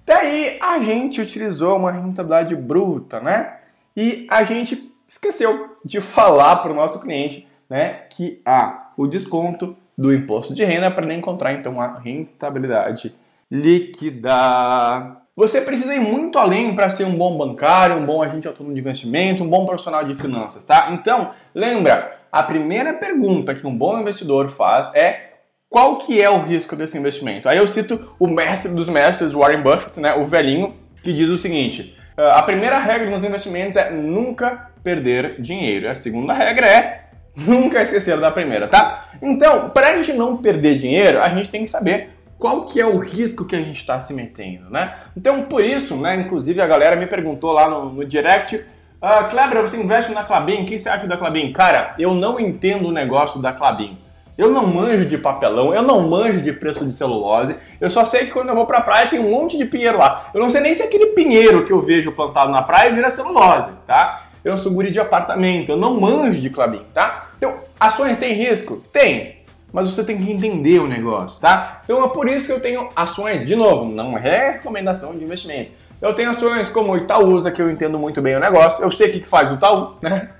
Daí 0.07 0.59
a 0.61 0.81
gente 0.81 1.21
utilizou 1.21 1.77
uma 1.77 1.91
rentabilidade 1.91 2.55
bruta, 2.55 3.21
né? 3.21 3.59
E 3.97 4.27
a 4.31 4.45
gente 4.45 4.95
esqueceu 5.09 5.68
de 5.85 6.01
falar 6.01 6.57
para 6.57 6.73
o 6.73 6.75
nosso 6.75 7.01
cliente, 7.01 7.47
né, 7.69 8.03
que 8.11 8.41
há 8.45 8.93
o 8.97 9.07
desconto 9.07 9.77
do 9.97 10.15
imposto 10.15 10.55
de 10.55 10.65
renda 10.65 10.91
para 10.91 11.05
ele 11.05 11.15
encontrar 11.15 11.53
então 11.53 11.81
a 11.81 11.99
rentabilidade 11.99 13.13
líquida. 13.51 15.17
Você 15.35 15.61
precisa 15.61 15.95
ir 15.95 16.01
muito 16.01 16.39
além 16.39 16.75
para 16.75 16.91
ser 16.91 17.05
um 17.05 17.17
bom 17.17 17.37
bancário, 17.37 17.97
um 17.97 18.05
bom 18.05 18.23
agente 18.23 18.49
autônomo 18.49 18.75
de 18.75 18.81
investimento, 18.81 19.45
um 19.45 19.49
bom 19.49 19.65
profissional 19.65 20.05
de 20.05 20.15
finanças, 20.15 20.65
tá? 20.65 20.91
Então, 20.93 21.31
lembra, 21.55 22.11
a 22.31 22.43
primeira 22.43 22.95
pergunta 22.95 23.55
que 23.55 23.67
um 23.67 23.75
bom 23.75 24.01
investidor 24.01 24.49
faz 24.49 24.91
é 24.95 25.29
qual 25.69 25.99
que 25.99 26.21
é 26.21 26.31
o 26.31 26.43
risco 26.43 26.75
desse 26.75 26.97
investimento? 26.97 27.49
Aí 27.49 27.59
eu 27.59 27.69
cito 27.69 28.15
o 28.19 28.27
mestre 28.27 28.73
dos 28.73 28.89
mestres, 28.89 29.33
Warren 29.33 29.63
Buffett, 29.63 30.01
né, 30.01 30.15
o 30.15 30.25
velhinho, 30.25 30.75
que 31.03 31.13
diz 31.13 31.29
o 31.29 31.37
seguinte: 31.37 31.97
ah, 32.17 32.39
a 32.39 32.43
primeira 32.43 32.79
regra 32.79 33.09
nos 33.11 33.23
investimentos 33.23 33.77
é 33.77 33.91
nunca 33.91 34.68
perder 34.83 35.41
dinheiro. 35.41 35.89
A 35.89 35.95
segunda 35.95 36.33
regra 36.33 36.67
é 36.67 37.09
nunca 37.37 37.83
esquecer 37.83 38.19
da 38.19 38.31
primeira, 38.31 38.67
tá? 38.67 39.11
Então, 39.23 39.71
para 39.71 39.89
a 39.89 39.97
gente 39.97 40.13
não 40.13 40.37
perder 40.37 40.79
dinheiro, 40.79 41.21
a 41.21 41.29
gente 41.29 41.49
tem 41.49 41.65
que 41.65 41.71
saber 41.71 42.11
qual 42.39 42.65
que 42.65 42.81
é 42.81 42.87
o 42.87 42.99
risco 42.99 43.45
que 43.45 43.57
a 43.57 43.59
gente 43.59 43.77
está 43.77 44.01
se 44.01 44.15
metendo, 44.15 44.71
né? 44.71 44.95
Então, 45.17 45.43
por 45.43 45.65
isso, 45.65 45.97
né, 45.97 46.17
inclusive 46.17 46.61
a 46.61 46.67
galera 46.67 46.97
me 46.97 47.07
perguntou 47.07 47.53
lá 47.53 47.69
no, 47.69 47.93
no 47.93 48.05
direct, 48.05 48.57
uh, 48.57 49.29
Kleber, 49.29 49.63
você 49.63 49.77
investe 49.77 50.13
na 50.13 50.25
Clabin, 50.25 50.63
o 50.63 50.67
que 50.67 50.79
você 50.79 50.89
acha 50.89 51.07
da 51.07 51.17
Clabin? 51.17 51.53
Cara, 51.53 51.95
eu 51.99 52.15
não 52.15 52.39
entendo 52.39 52.89
o 52.89 52.93
negócio 52.93 53.41
da 53.41 53.53
Clabin. 53.53 53.99
Eu 54.37 54.53
não 54.53 54.69
manjo 54.69 55.05
de 55.05 55.19
papelão, 55.19 55.75
eu 55.75 55.83
não 55.83 56.09
manjo 56.09 56.41
de 56.41 56.53
preço 56.53 56.87
de 56.87 56.97
celulose, 56.97 57.57
eu 57.81 57.91
só 57.91 58.05
sei 58.05 58.27
que 58.27 58.31
quando 58.31 58.51
eu 58.51 58.55
vou 58.55 58.67
pra 58.67 58.81
praia 58.81 59.09
tem 59.09 59.19
um 59.19 59.33
monte 59.33 59.59
de 59.59 59.65
pinheiro 59.65 59.99
lá. 59.99 60.31
Eu 60.33 60.41
não 60.41 60.49
sei 60.49 60.61
nem 60.61 60.77
se 60.77 60.83
aquele 60.83 61.09
pinheiro 61.09 61.65
que 61.65 61.73
eu 61.73 61.83
vejo 61.83 62.13
plantado 62.13 62.53
na 62.53 62.63
praia 62.63 62.93
vira 62.93 63.11
celulose, 63.11 63.73
tá? 63.85 64.28
Eu 64.45 64.57
sou 64.57 64.73
guri 64.73 64.91
de 64.91 65.01
apartamento, 65.01 65.71
eu 65.73 65.77
não 65.77 66.01
manjo 66.01 66.41
de 66.41 66.51
Clabin, 66.51 66.85
tá? 66.95 67.31
Então, 67.37 67.55
ações 67.79 68.17
têm 68.17 68.35
risco? 68.35 68.83
Tem 68.93 69.39
mas 69.73 69.91
você 69.91 70.03
tem 70.03 70.17
que 70.17 70.31
entender 70.31 70.79
o 70.79 70.87
negócio, 70.87 71.41
tá? 71.41 71.83
Então 71.85 72.05
é 72.05 72.09
por 72.09 72.29
isso 72.29 72.47
que 72.47 72.53
eu 72.53 72.61
tenho 72.61 72.89
ações, 72.97 73.47
de 73.47 73.55
novo, 73.55 73.85
não 73.85 74.17
é 74.17 74.53
recomendação 74.53 75.15
de 75.15 75.23
investimento. 75.23 75.73
Eu 76.01 76.15
tenho 76.15 76.31
ações 76.31 76.69
como 76.69 76.97
Itaúsa, 76.97 77.51
que 77.51 77.61
eu 77.61 77.71
entendo 77.71 77.99
muito 77.99 78.23
bem 78.23 78.37
o 78.37 78.41
negócio, 78.41 78.83
eu 78.83 78.91
sei 78.91 79.11
o 79.11 79.13
que 79.13 79.27
faz 79.27 79.51
o 79.51 79.55
Itaú, 79.55 79.97
né? 80.01 80.31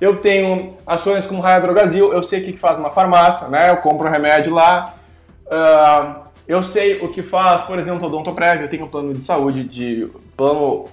Eu 0.00 0.16
tenho 0.16 0.76
ações 0.86 1.26
como 1.26 1.40
Raia 1.40 1.60
Drogazil, 1.60 2.12
eu 2.12 2.22
sei 2.22 2.40
o 2.40 2.44
que 2.44 2.56
faz 2.56 2.78
uma 2.78 2.90
farmácia, 2.90 3.48
né? 3.48 3.70
Eu 3.70 3.78
compro 3.78 4.08
remédio 4.08 4.54
lá. 4.54 4.94
Uh, 5.46 6.28
eu 6.46 6.62
sei 6.62 7.00
o 7.00 7.08
que 7.08 7.20
faz, 7.22 7.62
por 7.62 7.78
exemplo, 7.80 8.04
o 8.04 8.06
Odontoprev, 8.06 8.62
eu 8.62 8.68
tenho 8.68 8.84
um 8.84 8.88
plano 8.88 9.12
de 9.12 9.24
saúde 9.24 9.64
de 9.64 10.08
plano 10.36 10.86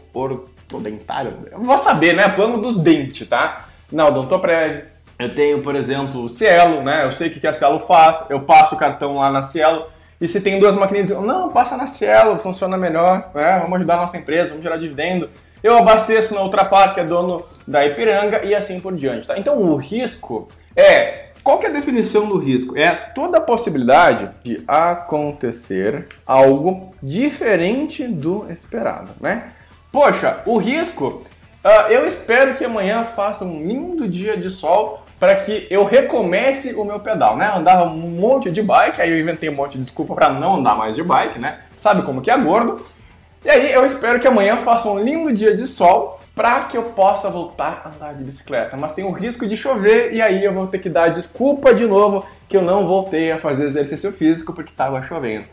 ortodentário, 0.65 1.33
eu 1.51 1.59
vou 1.59 1.77
saber, 1.77 2.13
né? 2.13 2.27
Plano 2.29 2.61
dos 2.61 2.77
dentes, 2.77 3.27
tá? 3.27 3.67
Não, 3.91 4.07
Odontoprev, 4.07 4.83
eu 5.17 5.33
tenho, 5.33 5.61
por 5.61 5.75
exemplo, 5.75 6.27
Cielo, 6.27 6.81
né? 6.81 7.05
Eu 7.05 7.11
sei 7.11 7.29
o 7.29 7.31
que 7.31 7.47
a 7.47 7.53
Cielo 7.53 7.79
faz, 7.79 8.25
eu 8.29 8.41
passo 8.41 8.75
o 8.75 8.77
cartão 8.77 9.17
lá 9.17 9.31
na 9.31 9.43
Cielo. 9.43 9.85
E 10.19 10.27
se 10.27 10.41
tem 10.41 10.59
duas 10.59 10.75
maquininhas, 10.75 11.09
dizem, 11.09 11.23
não, 11.23 11.49
passa 11.49 11.77
na 11.77 11.87
Cielo, 11.87 12.39
funciona 12.39 12.77
melhor, 12.77 13.31
né? 13.33 13.59
Vamos 13.59 13.77
ajudar 13.77 13.95
a 13.95 14.01
nossa 14.01 14.17
empresa, 14.17 14.49
vamos 14.49 14.63
gerar 14.63 14.77
dividendo. 14.77 15.29
Eu 15.63 15.77
abasteço 15.77 16.33
na 16.33 16.41
outra 16.41 16.63
parte, 16.65 16.95
que 16.95 16.99
é 16.99 17.05
dono 17.05 17.45
da 17.67 17.85
Ipiranga, 17.85 18.43
e 18.43 18.53
assim 18.53 18.79
por 18.79 18.95
diante, 18.95 19.27
tá? 19.27 19.37
Então 19.37 19.57
o 19.61 19.75
risco 19.75 20.47
é. 20.75 21.25
Qual 21.43 21.59
que 21.59 21.67
é 21.67 21.69
a 21.69 21.73
definição 21.73 22.27
do 22.27 22.39
risco? 22.39 22.75
É 22.75 22.89
toda 22.89 23.37
a 23.37 23.41
possibilidade 23.41 24.31
de 24.43 24.63
acontecer 24.67 26.07
algo 26.25 26.93
diferente 27.01 28.07
do 28.07 28.51
esperado, 28.51 29.11
né? 29.21 29.51
Poxa, 29.95 30.41
o 30.45 30.57
risco 30.57 31.23
Uh, 31.65 31.89
eu 31.91 32.07
espero 32.07 32.53
que 32.53 32.63
amanhã 32.63 33.05
faça 33.05 33.43
um 33.43 33.65
lindo 33.65 34.07
dia 34.07 34.37
de 34.37 34.51
sol 34.51 35.01
para 35.19 35.35
que 35.35 35.65
eu 35.67 35.83
recomece 35.83 36.75
o 36.75 36.85
meu 36.85 36.99
pedal, 36.99 37.35
né? 37.35 37.51
andava 37.55 37.85
um 37.85 37.97
monte 37.97 38.51
de 38.51 38.61
bike, 38.61 39.01
aí 39.01 39.09
eu 39.09 39.19
inventei 39.19 39.49
um 39.49 39.55
monte 39.55 39.71
de 39.71 39.81
desculpa 39.81 40.13
para 40.13 40.29
não 40.29 40.57
andar 40.57 40.75
mais 40.75 40.95
de 40.95 41.01
bike, 41.01 41.39
né? 41.39 41.61
Sabe 41.75 42.03
como 42.03 42.21
que 42.21 42.29
é 42.29 42.37
gordo? 42.37 42.79
E 43.43 43.49
aí 43.49 43.73
eu 43.73 43.83
espero 43.83 44.19
que 44.19 44.27
amanhã 44.27 44.57
faça 44.57 44.87
um 44.87 44.99
lindo 44.99 45.33
dia 45.33 45.55
de 45.55 45.65
sol 45.65 46.19
para 46.35 46.65
que 46.65 46.77
eu 46.77 46.83
possa 46.83 47.31
voltar 47.31 47.81
a 47.83 47.89
andar 47.89 48.13
de 48.13 48.23
bicicleta. 48.23 48.77
Mas 48.77 48.93
tem 48.93 49.03
o 49.03 49.11
risco 49.11 49.47
de 49.47 49.57
chover 49.57 50.13
e 50.13 50.21
aí 50.21 50.45
eu 50.45 50.53
vou 50.53 50.67
ter 50.67 50.77
que 50.77 50.89
dar 50.89 51.07
desculpa 51.07 51.73
de 51.73 51.87
novo 51.87 52.23
que 52.47 52.55
eu 52.55 52.61
não 52.61 52.85
voltei 52.85 53.31
a 53.31 53.39
fazer 53.39 53.65
exercício 53.65 54.11
físico 54.11 54.53
porque 54.53 54.69
estava 54.69 55.01
chovendo. 55.01 55.45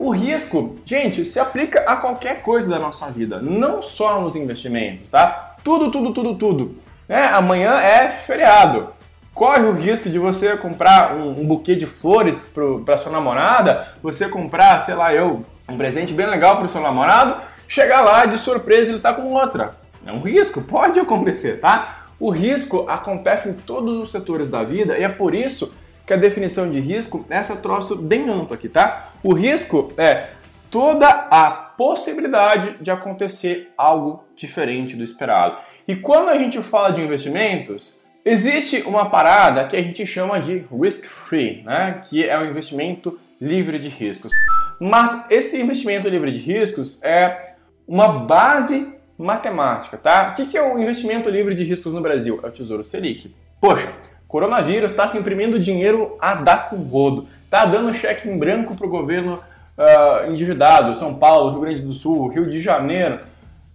O 0.00 0.10
risco, 0.10 0.76
gente, 0.84 1.26
se 1.26 1.38
aplica 1.38 1.80
a 1.80 1.96
qualquer 1.96 2.40
coisa 2.40 2.70
da 2.70 2.78
nossa 2.78 3.10
vida, 3.10 3.38
não 3.40 3.82
só 3.82 4.20
nos 4.20 4.34
investimentos, 4.34 5.10
tá? 5.10 5.56
Tudo, 5.62 5.90
tudo, 5.90 6.12
tudo, 6.14 6.34
tudo. 6.36 6.74
É, 7.06 7.26
amanhã 7.26 7.74
é 7.80 8.08
feriado 8.08 8.94
corre 9.40 9.64
o 9.64 9.72
risco 9.72 10.10
de 10.10 10.18
você 10.18 10.54
comprar 10.56 11.14
um, 11.14 11.40
um 11.40 11.46
buquê 11.46 11.74
de 11.74 11.86
flores 11.86 12.46
para 12.84 12.98
sua 12.98 13.10
namorada, 13.10 13.88
você 14.02 14.28
comprar, 14.28 14.80
sei 14.84 14.94
lá, 14.94 15.14
eu, 15.14 15.44
um 15.66 15.78
presente 15.78 16.12
bem 16.12 16.26
legal 16.26 16.56
para 16.56 16.66
o 16.66 16.68
seu 16.68 16.80
namorado, 16.80 17.40
chegar 17.66 18.02
lá 18.02 18.26
de 18.26 18.36
surpresa 18.36 18.90
ele 18.90 18.98
está 18.98 19.14
com 19.14 19.32
outra. 19.32 19.72
É 20.04 20.12
um 20.12 20.20
risco, 20.20 20.60
pode 20.60 21.00
acontecer, 21.00 21.58
tá? 21.58 22.06
O 22.18 22.28
risco 22.28 22.84
acontece 22.86 23.48
em 23.48 23.54
todos 23.54 24.02
os 24.02 24.10
setores 24.10 24.50
da 24.50 24.62
vida 24.62 24.98
e 24.98 25.04
é 25.04 25.08
por 25.08 25.34
isso 25.34 25.74
que 26.10 26.14
a 26.14 26.16
definição 26.16 26.68
de 26.68 26.80
risco 26.80 27.24
é 27.30 27.36
essa 27.36 27.54
troço 27.54 27.94
bem 27.94 28.28
amplo 28.28 28.52
aqui, 28.52 28.68
tá? 28.68 29.12
O 29.22 29.32
risco 29.32 29.92
é 29.96 30.30
toda 30.68 31.06
a 31.08 31.48
possibilidade 31.52 32.78
de 32.80 32.90
acontecer 32.90 33.72
algo 33.78 34.24
diferente 34.34 34.96
do 34.96 35.04
esperado. 35.04 35.58
E 35.86 35.94
quando 35.94 36.30
a 36.30 36.36
gente 36.36 36.60
fala 36.62 36.90
de 36.90 37.00
investimentos, 37.00 37.96
existe 38.24 38.82
uma 38.82 39.08
parada 39.08 39.68
que 39.68 39.76
a 39.76 39.80
gente 39.80 40.04
chama 40.04 40.40
de 40.40 40.66
risk 40.72 41.04
free, 41.04 41.62
né? 41.62 42.02
Que 42.08 42.28
é 42.28 42.36
um 42.36 42.50
investimento 42.50 43.16
livre 43.40 43.78
de 43.78 43.88
riscos. 43.88 44.32
Mas 44.80 45.30
esse 45.30 45.62
investimento 45.62 46.08
livre 46.08 46.32
de 46.32 46.40
riscos 46.40 46.98
é 47.04 47.52
uma 47.86 48.08
base 48.08 48.98
matemática, 49.16 49.96
tá? 49.96 50.32
O 50.32 50.34
que 50.34 50.58
é 50.58 50.62
o 50.62 50.76
investimento 50.76 51.30
livre 51.30 51.54
de 51.54 51.62
riscos 51.62 51.94
no 51.94 52.00
Brasil? 52.00 52.40
É 52.42 52.48
o 52.48 52.50
Tesouro 52.50 52.82
Selic. 52.82 53.32
Poxa, 53.60 53.92
coronavírus 54.30 54.92
está 54.92 55.08
se 55.08 55.18
imprimindo 55.18 55.58
dinheiro 55.58 56.16
a 56.20 56.36
dar 56.36 56.70
com 56.70 56.76
rodo, 56.76 57.26
tá 57.50 57.64
dando 57.66 57.92
cheque 57.92 58.28
em 58.28 58.38
branco 58.38 58.76
para 58.76 58.86
o 58.86 58.90
governo 58.90 59.40
uh, 59.76 60.30
endividado, 60.30 60.94
São 60.94 61.14
Paulo, 61.14 61.50
Rio 61.50 61.60
Grande 61.60 61.82
do 61.82 61.92
Sul, 61.92 62.28
Rio 62.28 62.48
de 62.48 62.60
Janeiro, 62.60 63.18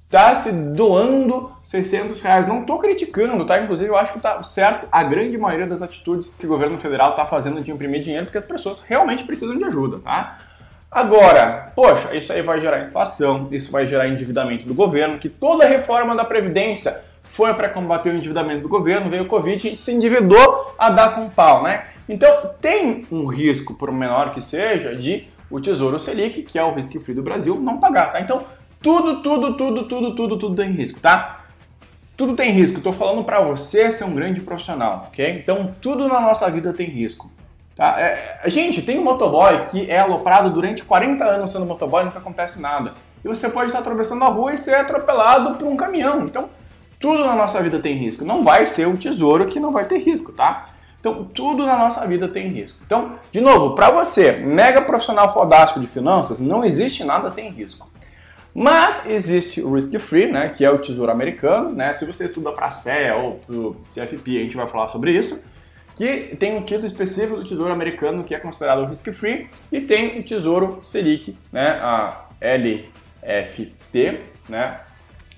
tá 0.09 0.33
se 0.33 0.53
doando 0.53 1.51
600 1.65 2.21
reais. 2.21 2.47
Não 2.47 2.61
estou 2.61 2.79
criticando, 2.79 3.45
tá? 3.45 3.59
Inclusive, 3.59 3.89
eu 3.89 3.97
acho 3.97 4.13
que 4.13 4.19
tá 4.19 4.41
certo 4.43 4.87
a 4.89 5.03
grande 5.03 5.37
maioria 5.37 5.67
das 5.67 5.81
atitudes 5.81 6.29
que 6.39 6.45
o 6.45 6.49
governo 6.49 6.77
federal 6.77 7.09
está 7.09 7.25
fazendo 7.25 7.61
de 7.61 7.69
imprimir 7.69 7.99
dinheiro, 7.99 8.25
porque 8.25 8.37
as 8.37 8.45
pessoas 8.45 8.81
realmente 8.87 9.25
precisam 9.25 9.57
de 9.57 9.63
ajuda, 9.65 9.99
tá? 9.99 10.37
Agora, 10.89 11.73
poxa, 11.75 12.15
isso 12.15 12.31
aí 12.31 12.41
vai 12.41 12.61
gerar 12.61 12.85
inflação, 12.85 13.47
isso 13.51 13.69
vai 13.69 13.85
gerar 13.85 14.07
endividamento 14.07 14.65
do 14.65 14.73
governo, 14.73 15.17
que 15.17 15.27
toda 15.27 15.65
reforma 15.65 16.15
da 16.15 16.23
Previdência 16.23 17.03
foi 17.35 17.53
para 17.53 17.67
combater 17.67 18.11
o 18.11 18.15
endividamento 18.15 18.63
do 18.63 18.69
governo, 18.69 19.09
veio 19.09 19.23
o 19.23 19.27
Covid, 19.27 19.55
a 19.55 19.69
gente 19.69 19.79
se 19.79 19.91
endividou 19.91 20.73
a 20.79 20.89
dar 20.89 21.15
com 21.15 21.29
pau, 21.29 21.63
né? 21.63 21.87
Então 22.07 22.29
tem 22.61 23.05
um 23.11 23.25
risco, 23.25 23.73
por 23.73 23.91
menor 23.91 24.33
que 24.33 24.41
seja, 24.41 24.95
de 24.95 25.27
o 25.51 25.59
Tesouro 25.59 25.99
Selic, 25.99 26.43
que 26.43 26.57
é 26.57 26.63
o 26.63 26.73
risco 26.73 26.97
free 27.01 27.13
do 27.13 27.21
Brasil, 27.21 27.55
não 27.59 27.77
pagar, 27.77 28.13
tá? 28.13 28.21
Então 28.21 28.45
tudo, 28.81 29.21
tudo, 29.21 29.57
tudo, 29.57 29.85
tudo, 29.85 30.15
tudo, 30.15 30.37
tudo 30.39 30.55
tem 30.55 30.71
risco, 30.71 31.01
tá? 31.01 31.43
Tudo 32.15 32.35
tem 32.35 32.51
risco. 32.51 32.77
Estou 32.77 32.93
falando 32.93 33.25
para 33.25 33.41
você 33.41 33.91
ser 33.91 34.05
um 34.05 34.15
grande 34.15 34.39
profissional, 34.39 35.07
ok? 35.07 35.29
Então 35.31 35.75
tudo 35.81 36.07
na 36.07 36.21
nossa 36.21 36.49
vida 36.49 36.71
tem 36.71 36.87
risco. 36.87 37.29
Tá? 37.75 37.99
É, 37.99 38.43
gente, 38.45 38.81
tem 38.81 38.97
um 38.97 39.03
motoboy 39.03 39.65
que 39.71 39.91
é 39.91 39.99
aloprado 39.99 40.49
durante 40.51 40.85
40 40.85 41.25
anos 41.25 41.51
sendo 41.51 41.65
motoboy 41.65 42.03
e 42.03 42.05
nunca 42.05 42.19
acontece 42.19 42.61
nada. 42.61 42.93
E 43.23 43.27
você 43.27 43.49
pode 43.49 43.67
estar 43.67 43.79
atravessando 43.79 44.23
a 44.23 44.29
rua 44.29 44.53
e 44.53 44.57
ser 44.57 44.75
atropelado 44.75 45.55
por 45.55 45.67
um 45.67 45.75
caminhão. 45.75 46.23
Então, 46.23 46.49
tudo 46.99 47.25
na 47.25 47.35
nossa 47.35 47.61
vida 47.61 47.79
tem 47.79 47.95
risco. 47.95 48.25
Não 48.25 48.43
vai 48.43 48.65
ser 48.65 48.87
um 48.87 48.95
tesouro 48.95 49.47
que 49.47 49.59
não 49.59 49.71
vai 49.71 49.85
ter 49.85 49.97
risco, 49.99 50.31
tá? 50.31 50.67
Então, 50.99 51.23
tudo 51.23 51.65
na 51.65 51.77
nossa 51.77 52.05
vida 52.07 52.27
tem 52.27 52.47
risco. 52.47 52.79
Então, 52.85 53.13
de 53.31 53.39
novo, 53.39 53.75
para 53.75 53.91
você, 53.91 54.31
mega 54.31 54.81
profissional 54.81 55.31
fodástico 55.33 55.79
de 55.79 55.87
finanças, 55.87 56.39
não 56.39 56.65
existe 56.65 57.03
nada 57.03 57.29
sem 57.29 57.49
risco. 57.51 57.89
Mas 58.53 59.05
existe 59.05 59.61
o 59.61 59.73
risk 59.75 59.93
free, 59.99 60.31
né, 60.31 60.49
que 60.49 60.63
é 60.63 60.71
o 60.71 60.79
tesouro 60.79 61.11
americano, 61.11 61.71
né? 61.71 61.93
Se 61.93 62.05
você 62.05 62.25
estuda 62.25 62.51
para 62.53 62.71
CE 62.71 63.11
ou 63.21 63.39
para 63.45 63.55
o 63.55 63.75
CFP, 63.83 64.37
a 64.37 64.41
gente 64.41 64.55
vai 64.55 64.65
falar 64.65 64.87
sobre 64.87 65.11
isso 65.11 65.43
que 65.95 66.35
tem 66.37 66.57
um 66.57 66.61
título 66.61 66.87
específico 66.87 67.37
do 67.37 67.45
Tesouro 67.45 67.71
Americano 67.71 68.23
que 68.23 68.35
é 68.35 68.39
considerado 68.39 68.85
risk 68.85 69.11
free 69.13 69.49
e 69.71 69.79
tem 69.81 70.19
o 70.19 70.23
Tesouro 70.23 70.81
Selic, 70.83 71.37
né, 71.51 71.79
a 71.81 72.25
LFT, 72.41 74.19
né? 74.49 74.79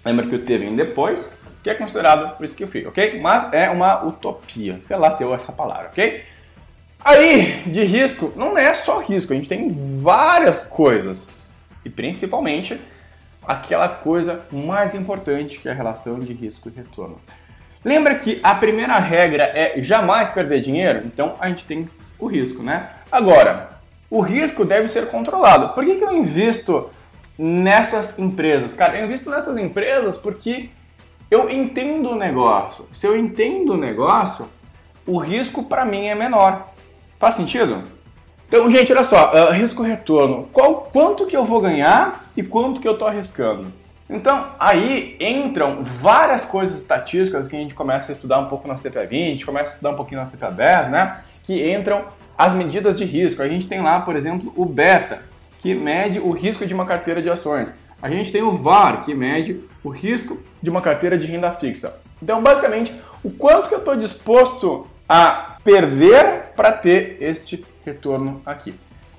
Lembra 0.07 0.25
que 0.25 0.35
o 0.35 0.39
T 0.39 0.57
vem 0.57 0.73
depois, 0.73 1.29
que 1.61 1.69
é 1.69 1.73
considerado 1.73 2.39
risk 2.39 2.65
free, 2.65 2.87
ok? 2.87 3.19
Mas 3.19 3.51
é 3.51 3.69
uma 3.69 4.05
utopia, 4.05 4.79
sei 4.87 4.95
lá 4.95 5.11
se 5.11 5.21
eu 5.21 5.35
essa 5.35 5.51
palavra, 5.51 5.87
ok? 5.87 6.23
Aí, 7.03 7.61
de 7.65 7.83
risco, 7.83 8.31
não 8.33 8.57
é 8.57 8.73
só 8.73 9.01
risco, 9.01 9.33
a 9.33 9.35
gente 9.35 9.49
tem 9.49 9.69
várias 10.01 10.63
coisas 10.63 11.51
e 11.83 11.89
principalmente 11.89 12.79
aquela 13.45 13.89
coisa 13.89 14.45
mais 14.49 14.95
importante 14.95 15.59
que 15.59 15.67
é 15.67 15.73
a 15.73 15.75
relação 15.75 16.21
de 16.21 16.31
risco 16.31 16.69
e 16.69 16.77
retorno. 16.77 17.19
Lembra 17.83 18.15
que 18.15 18.39
a 18.41 18.55
primeira 18.55 18.97
regra 18.99 19.43
é 19.43 19.73
jamais 19.81 20.29
perder 20.29 20.61
dinheiro? 20.61 21.01
Então 21.05 21.35
a 21.37 21.49
gente 21.49 21.65
tem 21.65 21.89
o 22.17 22.27
risco, 22.27 22.63
né? 22.63 22.91
Agora, 23.11 23.71
o 24.09 24.21
risco 24.21 24.63
deve 24.63 24.87
ser 24.87 25.07
controlado. 25.07 25.73
Por 25.73 25.83
que, 25.83 25.95
que 25.95 26.03
eu 26.05 26.13
invisto 26.13 26.89
nessas 27.37 28.17
empresas? 28.17 28.73
Cara, 28.73 28.97
eu 28.97 29.05
invisto 29.05 29.29
nessas 29.29 29.57
empresas 29.57 30.17
porque 30.17 30.69
eu 31.29 31.49
entendo 31.49 32.11
o 32.11 32.15
negócio. 32.15 32.87
Se 32.91 33.05
eu 33.05 33.17
entendo 33.17 33.73
o 33.73 33.77
negócio, 33.77 34.47
o 35.05 35.17
risco 35.17 35.63
para 35.63 35.85
mim 35.85 36.07
é 36.07 36.15
menor. 36.15 36.73
Faz 37.17 37.35
sentido? 37.35 37.83
Então, 38.47 38.69
gente, 38.71 38.93
olha 38.93 39.03
só, 39.03 39.33
uh, 39.33 39.51
risco-retorno. 39.51 40.47
Qual, 40.53 40.89
quanto 40.93 41.25
que 41.25 41.35
eu 41.35 41.43
vou 41.43 41.59
ganhar 41.59 42.31
e 42.35 42.41
quanto 42.41 42.79
que 42.79 42.87
eu 42.87 42.93
estou 42.93 43.07
arriscando? 43.07 43.73
Então, 44.09 44.51
aí 44.57 45.17
entram 45.19 45.83
várias 45.83 46.45
coisas 46.45 46.79
estatísticas 46.79 47.47
que 47.47 47.55
a 47.57 47.59
gente 47.59 47.75
começa 47.75 48.11
a 48.11 48.15
estudar 48.15 48.39
um 48.39 48.45
pouco 48.45 48.65
na 48.65 48.75
CPA20, 48.75 49.43
começa 49.43 49.71
a 49.71 49.73
estudar 49.73 49.89
um 49.91 49.95
pouquinho 49.95 50.21
na 50.21 50.27
CPA10, 50.27 50.89
né? 50.89 51.21
Que 51.43 51.73
entram 51.73 52.05
as 52.37 52.53
medidas 52.53 52.97
de 52.97 53.03
risco. 53.03 53.41
A 53.41 53.49
gente 53.49 53.67
tem 53.67 53.81
lá, 53.81 53.99
por 53.99 54.15
exemplo, 54.15 54.53
o 54.55 54.65
beta, 54.65 55.23
que 55.59 55.73
mede 55.73 56.19
o 56.19 56.31
risco 56.31 56.65
de 56.65 56.73
uma 56.73 56.85
carteira 56.85 57.21
de 57.21 57.29
ações. 57.29 57.73
A 58.01 58.09
gente 58.09 58.31
tem 58.31 58.43
o 58.43 58.51
VAR, 58.51 59.03
que 59.03 59.13
mede 59.13 59.59
o 59.83 59.89
risco 59.89 60.37
de 60.61 60.69
uma 60.69 60.81
carteira 60.81 61.17
de 61.17 61.27
renda 61.27 61.51
fixa. 61.51 61.97
Então, 62.21 62.41
basicamente, 62.41 62.93
o 63.23 63.31
quanto 63.31 63.69
que 63.69 63.75
eu 63.75 63.79
estou 63.79 63.95
disposto 63.95 64.87
a 65.07 65.57
perder 65.63 66.51
para 66.55 66.71
ter 66.71 67.17
este 67.21 67.65
retorno 67.85 68.41
aqui. 68.45 68.73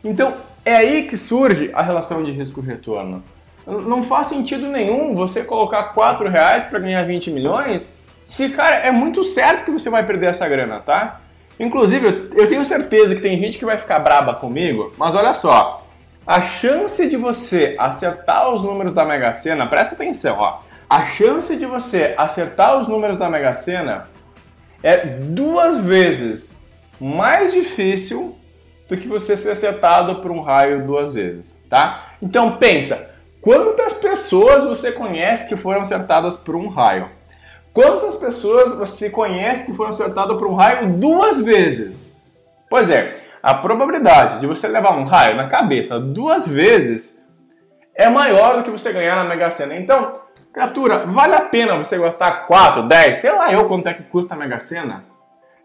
Então, 0.04 0.36
é 0.64 0.76
aí 0.76 1.02
que 1.02 1.16
surge 1.16 1.70
a 1.72 1.82
relação 1.82 2.22
de 2.22 2.30
risco-retorno. 2.32 3.22
Não 3.66 4.02
faz 4.02 4.28
sentido 4.28 4.66
nenhum 4.68 5.14
você 5.14 5.44
colocar 5.44 5.82
4 5.94 6.28
reais 6.28 6.64
para 6.64 6.78
ganhar 6.78 7.02
20 7.02 7.30
milhões 7.30 7.92
se, 8.22 8.50
cara, 8.50 8.76
é 8.76 8.90
muito 8.90 9.24
certo 9.24 9.64
que 9.64 9.70
você 9.70 9.88
vai 9.88 10.04
perder 10.04 10.30
essa 10.30 10.46
grana, 10.48 10.80
tá? 10.80 11.20
Inclusive, 11.58 12.30
eu 12.34 12.46
tenho 12.46 12.64
certeza 12.64 13.14
que 13.14 13.22
tem 13.22 13.38
gente 13.38 13.58
que 13.58 13.64
vai 13.64 13.78
ficar 13.78 13.98
braba 13.98 14.34
comigo, 14.34 14.92
mas 14.96 15.14
olha 15.14 15.34
só, 15.34 15.86
a 16.28 16.42
chance 16.42 17.08
de 17.08 17.16
você 17.16 17.74
acertar 17.78 18.52
os 18.52 18.62
números 18.62 18.92
da 18.92 19.04
Mega 19.04 19.32
Sena, 19.32 19.66
presta 19.66 19.94
atenção, 19.94 20.36
ó. 20.38 20.60
A 20.88 21.04
chance 21.06 21.56
de 21.56 21.66
você 21.66 22.14
acertar 22.16 22.78
os 22.78 22.86
números 22.86 23.18
da 23.18 23.28
Mega 23.28 23.54
Sena 23.54 24.08
é 24.82 24.98
duas 24.98 25.78
vezes 25.78 26.62
mais 27.00 27.52
difícil 27.52 28.36
do 28.88 28.96
que 28.96 29.08
você 29.08 29.36
ser 29.36 29.50
acertado 29.50 30.20
por 30.20 30.30
um 30.30 30.40
raio 30.40 30.86
duas 30.86 31.12
vezes, 31.12 31.60
tá? 31.68 32.12
Então 32.22 32.56
pensa, 32.56 33.08
Quantas 33.40 33.94
pessoas 33.94 34.64
você 34.64 34.90
conhece 34.90 35.48
que 35.48 35.56
foram 35.56 35.80
acertadas 35.80 36.36
por 36.36 36.56
um 36.56 36.68
raio? 36.68 37.08
Quantas 37.72 38.16
pessoas 38.16 38.76
você 38.76 39.08
conhece 39.08 39.66
que 39.66 39.76
foram 39.76 39.90
acertadas 39.90 40.36
por 40.36 40.48
um 40.48 40.54
raio 40.54 40.92
duas 40.94 41.40
vezes? 41.40 42.20
Pois 42.68 42.90
é, 42.90 43.20
a 43.42 43.54
probabilidade 43.54 44.40
de 44.40 44.46
você 44.46 44.68
levar 44.68 44.96
um 44.96 45.04
raio 45.04 45.36
na 45.36 45.48
cabeça 45.48 45.98
duas 45.98 46.46
vezes 46.46 47.20
é 47.94 48.08
maior 48.08 48.56
do 48.56 48.62
que 48.62 48.70
você 48.70 48.92
ganhar 48.92 49.16
na 49.16 49.24
Mega 49.24 49.50
Sena. 49.50 49.76
Então, 49.76 50.20
criatura, 50.52 51.06
vale 51.06 51.34
a 51.34 51.42
pena 51.42 51.76
você 51.76 51.98
gastar 51.98 52.46
4, 52.46 52.88
10, 52.88 53.18
sei 53.18 53.32
lá 53.32 53.52
eu 53.52 53.66
quanto 53.68 53.88
é 53.88 53.94
que 53.94 54.02
custa 54.04 54.34
a 54.34 54.36
Mega 54.36 54.58
Sena? 54.58 55.04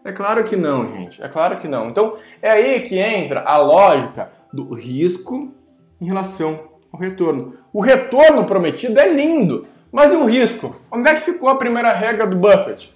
É 0.04 0.12
claro 0.12 0.44
que 0.44 0.56
não, 0.56 0.88
gente. 0.94 1.22
É 1.22 1.28
claro 1.28 1.56
que 1.56 1.66
não. 1.66 1.88
Então, 1.88 2.18
é 2.42 2.50
aí 2.50 2.80
que 2.80 2.98
entra 2.98 3.40
a 3.40 3.56
lógica 3.56 4.30
do 4.52 4.74
risco 4.74 5.52
em 6.00 6.06
relação 6.06 6.74
o 6.94 6.96
retorno. 6.96 7.54
O 7.72 7.80
retorno 7.80 8.44
prometido 8.44 9.00
é 9.00 9.08
lindo, 9.12 9.66
mas 9.90 10.12
e 10.12 10.16
o 10.16 10.24
risco? 10.24 10.72
Onde 10.90 11.08
é 11.08 11.14
que 11.14 11.22
ficou 11.22 11.48
a 11.48 11.56
primeira 11.56 11.92
regra 11.92 12.24
do 12.24 12.36
Buffett? 12.36 12.94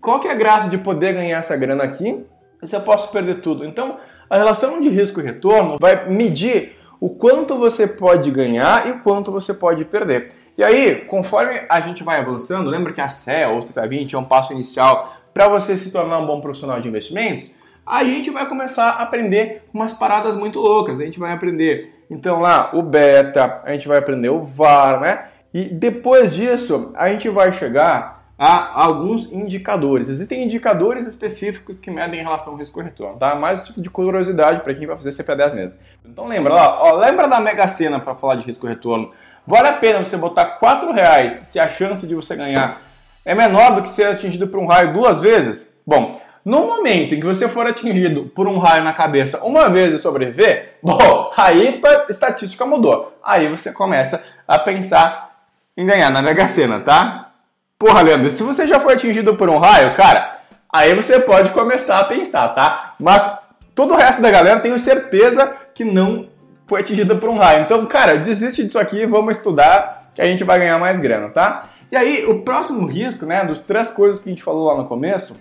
Qual 0.00 0.20
que 0.20 0.28
é 0.28 0.30
a 0.30 0.36
graça 0.36 0.68
de 0.68 0.78
poder 0.78 1.14
ganhar 1.14 1.38
essa 1.38 1.56
grana 1.56 1.82
aqui 1.82 2.24
se 2.62 2.74
eu 2.74 2.80
posso 2.80 3.10
perder 3.10 3.40
tudo? 3.40 3.64
Então, 3.64 3.98
a 4.28 4.36
relação 4.36 4.80
de 4.80 4.88
risco 4.88 5.20
e 5.20 5.24
retorno 5.24 5.76
vai 5.80 6.08
medir 6.08 6.76
o 7.00 7.08
quanto 7.08 7.56
você 7.56 7.86
pode 7.86 8.30
ganhar 8.30 8.86
e 8.86 8.90
o 8.92 9.00
quanto 9.00 9.32
você 9.32 9.54
pode 9.54 9.84
perder. 9.84 10.32
E 10.58 10.62
aí, 10.62 11.04
conforme 11.06 11.62
a 11.68 11.80
gente 11.80 12.04
vai 12.04 12.18
avançando, 12.18 12.68
lembra 12.68 12.92
que 12.92 13.00
a 13.00 13.08
CE 13.08 13.46
ou 13.50 13.60
CPA20 13.60 14.12
é 14.12 14.18
um 14.18 14.24
passo 14.24 14.52
inicial 14.52 15.16
para 15.32 15.48
você 15.48 15.78
se 15.78 15.90
tornar 15.90 16.18
um 16.18 16.26
bom 16.26 16.40
profissional 16.40 16.80
de 16.80 16.88
investimentos? 16.88 17.50
A 17.86 18.04
gente 18.04 18.30
vai 18.30 18.46
começar 18.46 18.90
a 18.90 19.02
aprender 19.02 19.62
umas 19.72 19.92
paradas 19.94 20.34
muito 20.34 20.60
loucas. 20.60 21.00
A 21.00 21.04
gente 21.04 21.18
vai 21.18 21.32
aprender 21.32 22.04
então 22.10 22.40
lá 22.40 22.70
o 22.74 22.82
beta, 22.82 23.62
a 23.64 23.72
gente 23.72 23.88
vai 23.88 23.98
aprender 23.98 24.28
o 24.28 24.44
VAR, 24.44 25.00
né? 25.00 25.24
E 25.52 25.64
depois 25.64 26.34
disso, 26.34 26.92
a 26.94 27.08
gente 27.08 27.28
vai 27.28 27.52
chegar 27.52 28.19
a 28.42 28.84
alguns 28.84 29.30
indicadores. 29.30 30.08
Existem 30.08 30.42
indicadores 30.42 31.06
específicos 31.06 31.76
que 31.76 31.90
medem 31.90 32.20
em 32.20 32.22
relação 32.22 32.54
ao 32.54 32.58
risco 32.58 32.80
retorno, 32.80 33.18
tá? 33.18 33.34
Mais 33.34 33.60
um 33.60 33.64
tipo 33.64 33.82
de 33.82 33.90
curiosidade 33.90 34.62
para 34.62 34.72
quem 34.72 34.86
vai 34.86 34.96
fazer 34.96 35.10
CP10 35.10 35.54
mesmo. 35.54 35.76
Então 36.06 36.26
lembra 36.26 36.54
lá, 36.54 36.82
ó, 36.82 36.96
lembra 36.96 37.28
da 37.28 37.38
Mega 37.38 37.68
Sena 37.68 38.00
para 38.00 38.14
falar 38.14 38.36
de 38.36 38.46
risco 38.46 38.66
retorno? 38.66 39.10
Vale 39.46 39.68
a 39.68 39.74
pena 39.74 40.02
você 40.02 40.16
botar 40.16 40.46
4 40.58 40.90
reais 40.90 41.34
se 41.34 41.60
a 41.60 41.68
chance 41.68 42.06
de 42.06 42.14
você 42.14 42.34
ganhar 42.34 42.80
é 43.26 43.34
menor 43.34 43.74
do 43.74 43.82
que 43.82 43.90
ser 43.90 44.06
atingido 44.06 44.48
por 44.48 44.58
um 44.58 44.66
raio 44.66 44.94
duas 44.94 45.20
vezes? 45.20 45.74
Bom, 45.86 46.18
No 46.42 46.66
momento 46.66 47.14
em 47.14 47.20
que 47.20 47.26
você 47.26 47.46
for 47.46 47.66
atingido 47.66 48.24
por 48.34 48.48
um 48.48 48.56
raio 48.56 48.82
na 48.82 48.94
cabeça 48.94 49.44
uma 49.44 49.68
vez 49.68 49.92
e 49.92 49.98
sobreviver, 49.98 50.76
bom, 50.82 51.30
aí 51.36 51.72
tua 51.72 52.06
estatística 52.08 52.64
mudou. 52.64 53.14
Aí 53.22 53.48
você 53.48 53.70
começa 53.70 54.24
a 54.48 54.58
pensar 54.58 55.28
em 55.76 55.84
ganhar 55.84 56.08
na 56.08 56.22
Mega 56.22 56.48
Sena, 56.48 56.80
tá? 56.80 57.29
Porra, 57.80 58.02
Leandro, 58.02 58.30
se 58.30 58.42
você 58.42 58.68
já 58.68 58.78
foi 58.78 58.92
atingido 58.92 59.34
por 59.34 59.48
um 59.48 59.56
raio, 59.56 59.96
cara, 59.96 60.38
aí 60.70 60.94
você 60.94 61.18
pode 61.18 61.48
começar 61.48 61.98
a 61.98 62.04
pensar, 62.04 62.48
tá? 62.48 62.94
Mas 63.00 63.38
todo 63.74 63.94
o 63.94 63.96
resto 63.96 64.20
da 64.20 64.30
galera 64.30 64.60
tenho 64.60 64.78
certeza 64.78 65.56
que 65.72 65.82
não 65.82 66.28
foi 66.66 66.80
atingida 66.80 67.14
por 67.14 67.30
um 67.30 67.38
raio. 67.38 67.62
Então, 67.62 67.86
cara, 67.86 68.18
desiste 68.18 68.64
disso 68.64 68.78
aqui, 68.78 69.06
vamos 69.06 69.38
estudar 69.38 70.10
que 70.14 70.20
a 70.20 70.26
gente 70.26 70.44
vai 70.44 70.58
ganhar 70.58 70.78
mais 70.78 71.00
grana, 71.00 71.30
tá? 71.30 71.70
E 71.90 71.96
aí, 71.96 72.26
o 72.26 72.42
próximo 72.42 72.84
risco, 72.86 73.24
né, 73.24 73.46
dos 73.46 73.60
três 73.60 73.90
coisas 73.90 74.20
que 74.20 74.28
a 74.28 74.32
gente 74.32 74.42
falou 74.42 74.66
lá 74.66 74.76
no 74.76 74.84
começo, 74.86 75.34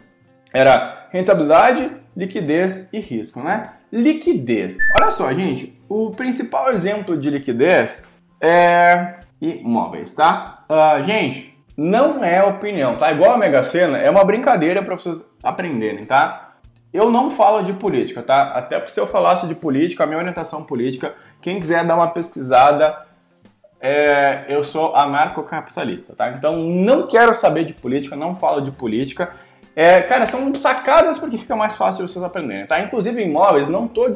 era 0.54 1.08
rentabilidade, 1.12 1.92
liquidez 2.16 2.88
e 2.94 3.02
risco, 3.02 3.42
né? 3.42 3.72
Liquidez. 3.92 4.78
Olha 4.96 5.12
só, 5.12 5.34
gente, 5.34 5.78
o 5.90 6.12
principal 6.12 6.72
exemplo 6.72 7.18
de 7.18 7.30
liquidez 7.30 8.10
é 8.40 9.16
imóveis, 9.42 10.14
tá? 10.14 10.64
Uh, 10.70 11.04
gente, 11.04 11.49
não 11.80 12.22
é 12.22 12.44
opinião, 12.44 12.98
tá? 12.98 13.10
Igual 13.10 13.32
a 13.32 13.38
Mega 13.38 13.64
Sena, 13.64 13.98
é 13.98 14.10
uma 14.10 14.26
brincadeira 14.26 14.84
para 14.84 14.98
vocês 14.98 15.16
aprenderem, 15.42 16.04
tá? 16.04 16.56
Eu 16.92 17.10
não 17.10 17.32
falo 17.32 17.64
de 17.64 17.72
política, 17.72 18.22
tá? 18.22 18.52
Até 18.54 18.78
porque 18.78 18.92
se 18.92 19.00
eu 19.00 19.08
falasse 19.08 19.48
de 19.48 19.56
política, 19.56 20.04
a 20.04 20.08
minha 20.08 20.20
orientação 20.20 20.62
política, 20.62 21.16
quem 21.42 21.58
quiser 21.58 21.88
dar 21.88 21.96
uma 21.96 22.10
pesquisada, 22.10 23.06
é, 23.80 24.44
eu 24.50 24.62
sou 24.62 24.94
anarcocapitalista, 24.94 26.14
tá? 26.14 26.32
Então 26.32 26.58
não 26.58 27.08
quero 27.08 27.34
saber 27.34 27.64
de 27.64 27.74
política, 27.74 28.14
não 28.14 28.36
falo 28.36 28.60
de 28.60 28.72
política. 28.72 29.32
É, 29.74 30.02
cara, 30.02 30.28
são 30.28 30.54
sacadas 30.56 31.18
porque 31.18 31.38
fica 31.38 31.56
mais 31.56 31.78
fácil 31.78 32.06
vocês 32.06 32.22
aprenderem, 32.22 32.66
tá? 32.66 32.82
Inclusive 32.82 33.24
imóveis, 33.24 33.70
não 33.70 33.86
estou 33.86 34.12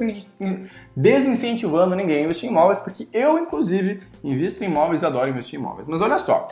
desincentivando 0.94 1.96
ninguém 1.96 2.18
a 2.18 2.22
investir 2.24 2.50
em 2.50 2.52
imóveis, 2.52 2.80
porque 2.80 3.08
eu, 3.14 3.40
inclusive, 3.40 4.04
invisto 4.22 4.62
em 4.66 4.68
imóveis 4.68 5.06
adoro 5.06 5.30
investir 5.30 5.58
em 5.58 5.64
imóveis. 5.64 5.88
Mas 5.88 6.02
olha 6.02 6.20
só, 6.20 6.50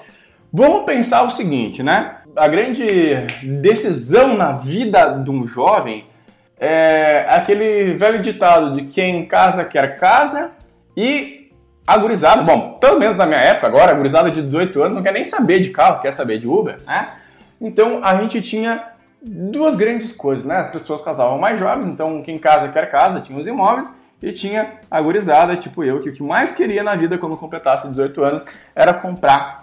vamos 0.51 0.83
pensar 0.83 1.23
o 1.23 1.31
seguinte, 1.31 1.81
né? 1.81 2.17
A 2.35 2.47
grande 2.47 2.85
decisão 3.61 4.35
na 4.35 4.53
vida 4.53 5.21
de 5.23 5.29
um 5.31 5.47
jovem 5.47 6.05
é 6.59 7.25
aquele 7.29 7.93
velho 7.95 8.19
ditado 8.19 8.71
de 8.71 8.83
quem 8.83 9.25
casa 9.25 9.65
quer 9.65 9.97
casa 9.97 10.51
e 10.95 11.49
agorizado, 11.85 12.43
bom, 12.43 12.77
pelo 12.79 12.99
menos 12.99 13.17
na 13.17 13.25
minha 13.25 13.39
época 13.39 13.67
agora, 13.67 13.91
agorizado 13.91 14.29
de 14.29 14.41
18 14.41 14.83
anos 14.83 14.95
não 14.95 15.03
quer 15.03 15.13
nem 15.13 15.23
saber 15.23 15.59
de 15.59 15.71
carro, 15.71 16.01
quer 16.01 16.13
saber 16.13 16.37
de 16.39 16.47
Uber, 16.47 16.77
né? 16.85 17.13
Então 17.59 17.99
a 18.03 18.15
gente 18.15 18.41
tinha 18.41 18.91
duas 19.21 19.75
grandes 19.75 20.11
coisas, 20.11 20.45
né? 20.45 20.57
As 20.57 20.69
pessoas 20.69 21.01
casavam 21.01 21.37
mais 21.37 21.59
jovens, 21.59 21.87
então 21.87 22.21
quem 22.21 22.37
casa 22.37 22.69
quer 22.69 22.89
casa, 22.91 23.21
tinha 23.21 23.37
os 23.37 23.47
imóveis, 23.47 23.91
e 24.21 24.31
tinha 24.31 24.73
a 24.89 25.01
gurizada, 25.01 25.55
tipo 25.55 25.83
eu, 25.83 25.99
que 25.99 26.09
o 26.09 26.13
que 26.13 26.21
mais 26.21 26.51
queria 26.51 26.83
na 26.83 26.95
vida 26.95 27.17
quando 27.17 27.35
completasse 27.35 27.87
18 27.87 28.23
anos 28.23 28.45
era 28.75 28.93
comprar 28.93 29.60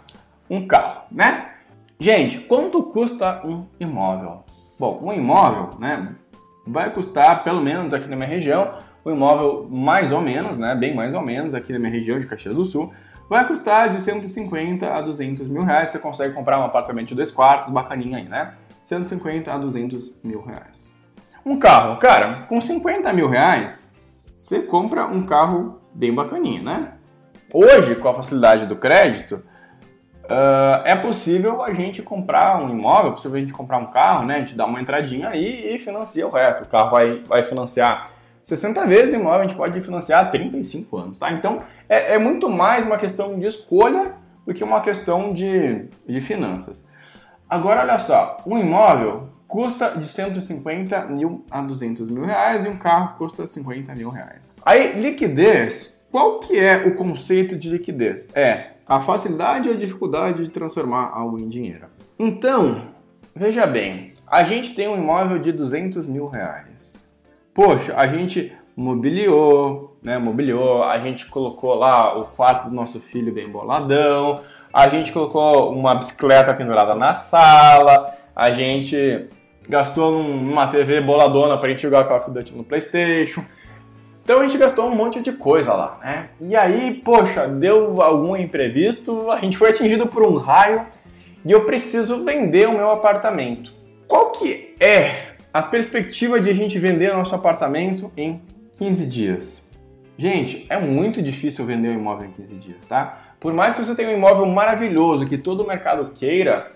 um 0.48 0.66
carro, 0.66 1.02
né? 1.10 1.52
Gente, 2.00 2.38
quanto 2.38 2.82
custa 2.82 3.42
um 3.44 3.66
imóvel? 3.80 4.44
Bom, 4.78 5.00
um 5.02 5.12
imóvel, 5.12 5.70
né, 5.80 6.14
vai 6.64 6.90
custar, 6.90 7.42
pelo 7.42 7.60
menos 7.60 7.92
aqui 7.92 8.06
na 8.06 8.14
minha 8.14 8.28
região, 8.28 8.72
um 9.04 9.10
imóvel 9.10 9.66
mais 9.68 10.12
ou 10.12 10.20
menos, 10.20 10.56
né, 10.56 10.74
bem 10.74 10.94
mais 10.94 11.14
ou 11.14 11.22
menos 11.22 11.54
aqui 11.54 11.72
na 11.72 11.78
minha 11.78 11.90
região 11.90 12.20
de 12.20 12.26
Caxias 12.26 12.54
do 12.54 12.64
Sul, 12.64 12.92
vai 13.28 13.46
custar 13.46 13.90
de 13.90 14.00
150 14.00 14.86
a 14.86 15.02
200 15.02 15.48
mil 15.48 15.62
reais. 15.62 15.90
Você 15.90 15.98
consegue 15.98 16.34
comprar 16.34 16.60
um 16.60 16.64
apartamento 16.64 17.08
de 17.08 17.14
dois 17.14 17.30
quartos, 17.30 17.70
bacaninha 17.70 18.18
aí, 18.18 18.28
né? 18.28 18.52
150 18.82 19.52
a 19.52 19.58
200 19.58 20.20
mil 20.22 20.40
reais. 20.42 20.88
Um 21.44 21.58
carro, 21.58 21.98
cara, 21.98 22.44
com 22.44 22.60
50 22.60 23.12
mil 23.12 23.28
reais, 23.28 23.90
você 24.36 24.60
compra 24.60 25.06
um 25.06 25.26
carro 25.26 25.80
bem 25.92 26.12
bacaninha, 26.12 26.62
né? 26.62 26.92
Hoje, 27.52 27.96
com 27.96 28.08
a 28.08 28.14
facilidade 28.14 28.66
do 28.66 28.76
crédito, 28.76 29.42
uh, 30.30 30.82
é 30.84 30.94
possível 30.96 31.62
a 31.62 31.72
gente 31.72 32.02
comprar 32.02 32.62
um 32.62 32.70
imóvel, 32.70 33.10
é 33.10 33.14
possível 33.14 33.36
a 33.36 33.40
gente 33.40 33.52
comprar 33.52 33.78
um 33.78 33.86
carro, 33.86 34.26
né? 34.26 34.36
A 34.36 34.38
gente 34.40 34.54
dá 34.54 34.66
uma 34.66 34.80
entradinha 34.80 35.28
aí 35.28 35.74
e 35.74 35.78
financia 35.78 36.26
o 36.26 36.30
resto. 36.30 36.64
O 36.64 36.68
carro 36.68 36.90
vai, 36.90 37.22
vai 37.26 37.42
financiar 37.42 38.10
60 38.42 38.86
vezes 38.86 39.14
o 39.14 39.16
imóvel, 39.20 39.40
a 39.40 39.46
gente 39.46 39.56
pode 39.56 39.80
financiar 39.80 40.30
35 40.30 40.96
anos, 40.96 41.18
tá? 41.18 41.32
Então, 41.32 41.62
é, 41.88 42.14
é 42.14 42.18
muito 42.18 42.48
mais 42.48 42.86
uma 42.86 42.96
questão 42.96 43.38
de 43.38 43.46
escolha 43.46 44.14
do 44.46 44.54
que 44.54 44.64
uma 44.64 44.80
questão 44.80 45.32
de, 45.32 45.86
de 46.06 46.20
finanças. 46.20 46.86
Agora, 47.48 47.82
olha 47.82 47.98
só, 47.98 48.38
um 48.46 48.58
imóvel 48.58 49.28
custa 49.46 49.96
de 49.96 50.06
150 50.06 51.06
mil 51.06 51.44
a 51.50 51.62
200 51.62 52.10
mil 52.10 52.24
reais 52.24 52.64
e 52.64 52.68
um 52.68 52.76
carro 52.76 53.16
custa 53.16 53.46
50 53.46 53.94
mil 53.94 54.10
reais. 54.10 54.52
Aí, 54.64 54.98
liquidez, 55.00 56.06
qual 56.10 56.40
que 56.40 56.58
é 56.58 56.76
o 56.86 56.94
conceito 56.94 57.56
de 57.56 57.70
liquidez? 57.70 58.28
É 58.34 58.77
a 58.88 59.00
facilidade 59.00 59.68
ou 59.68 59.76
dificuldade 59.76 60.42
de 60.42 60.50
transformar 60.50 61.10
algo 61.12 61.38
em 61.38 61.48
dinheiro. 61.48 61.86
Então, 62.18 62.86
veja 63.36 63.66
bem, 63.66 64.14
a 64.26 64.42
gente 64.42 64.74
tem 64.74 64.88
um 64.88 64.96
imóvel 64.96 65.38
de 65.38 65.52
200 65.52 66.06
mil 66.06 66.26
reais. 66.26 67.06
Poxa, 67.52 67.94
a 67.96 68.06
gente 68.06 68.52
mobiliou, 68.74 69.98
né, 70.02 70.16
mobiliou, 70.18 70.82
a 70.84 70.96
gente 70.98 71.26
colocou 71.26 71.74
lá 71.74 72.16
o 72.16 72.26
quarto 72.26 72.68
do 72.68 72.74
nosso 72.74 73.00
filho 73.00 73.32
bem 73.32 73.48
boladão, 73.48 74.40
a 74.72 74.88
gente 74.88 75.12
colocou 75.12 75.72
uma 75.72 75.94
bicicleta 75.96 76.54
pendurada 76.54 76.94
na 76.94 77.12
sala, 77.12 78.14
a 78.34 78.50
gente 78.52 79.28
gastou 79.68 80.22
numa 80.22 80.68
TV 80.68 81.00
boladona 81.00 81.58
pra 81.58 81.68
gente 81.68 81.82
jogar 81.82 82.04
Call 82.04 82.18
of 82.18 82.30
Duty 82.30 82.54
no 82.54 82.64
Playstation. 82.64 83.44
Então 84.28 84.40
a 84.40 84.42
gente 84.42 84.58
gastou 84.58 84.84
um 84.84 84.94
monte 84.94 85.22
de 85.22 85.32
coisa 85.32 85.72
lá, 85.72 85.98
né? 86.02 86.28
E 86.38 86.54
aí, 86.54 87.00
poxa, 87.02 87.48
deu 87.48 88.02
algum 88.02 88.36
imprevisto, 88.36 89.30
a 89.30 89.40
gente 89.40 89.56
foi 89.56 89.70
atingido 89.70 90.06
por 90.06 90.22
um 90.22 90.36
raio 90.36 90.84
e 91.46 91.50
eu 91.50 91.64
preciso 91.64 92.22
vender 92.22 92.68
o 92.68 92.72
meu 92.72 92.90
apartamento. 92.90 93.72
Qual 94.06 94.30
que 94.32 94.74
é 94.78 95.28
a 95.50 95.62
perspectiva 95.62 96.38
de 96.38 96.50
a 96.50 96.52
gente 96.52 96.78
vender 96.78 97.10
nosso 97.14 97.34
apartamento 97.34 98.12
em 98.18 98.42
15 98.76 99.06
dias. 99.06 99.66
Gente, 100.18 100.66
é 100.68 100.78
muito 100.78 101.22
difícil 101.22 101.64
vender 101.64 101.88
um 101.88 101.94
imóvel 101.94 102.28
em 102.28 102.32
15 102.32 102.54
dias, 102.56 102.84
tá? 102.84 103.34
Por 103.40 103.54
mais 103.54 103.74
que 103.74 103.82
você 103.82 103.94
tenha 103.94 104.10
um 104.10 104.12
imóvel 104.12 104.44
maravilhoso 104.44 105.24
que 105.24 105.38
todo 105.38 105.62
o 105.62 105.66
mercado 105.66 106.12
queira, 106.12 106.70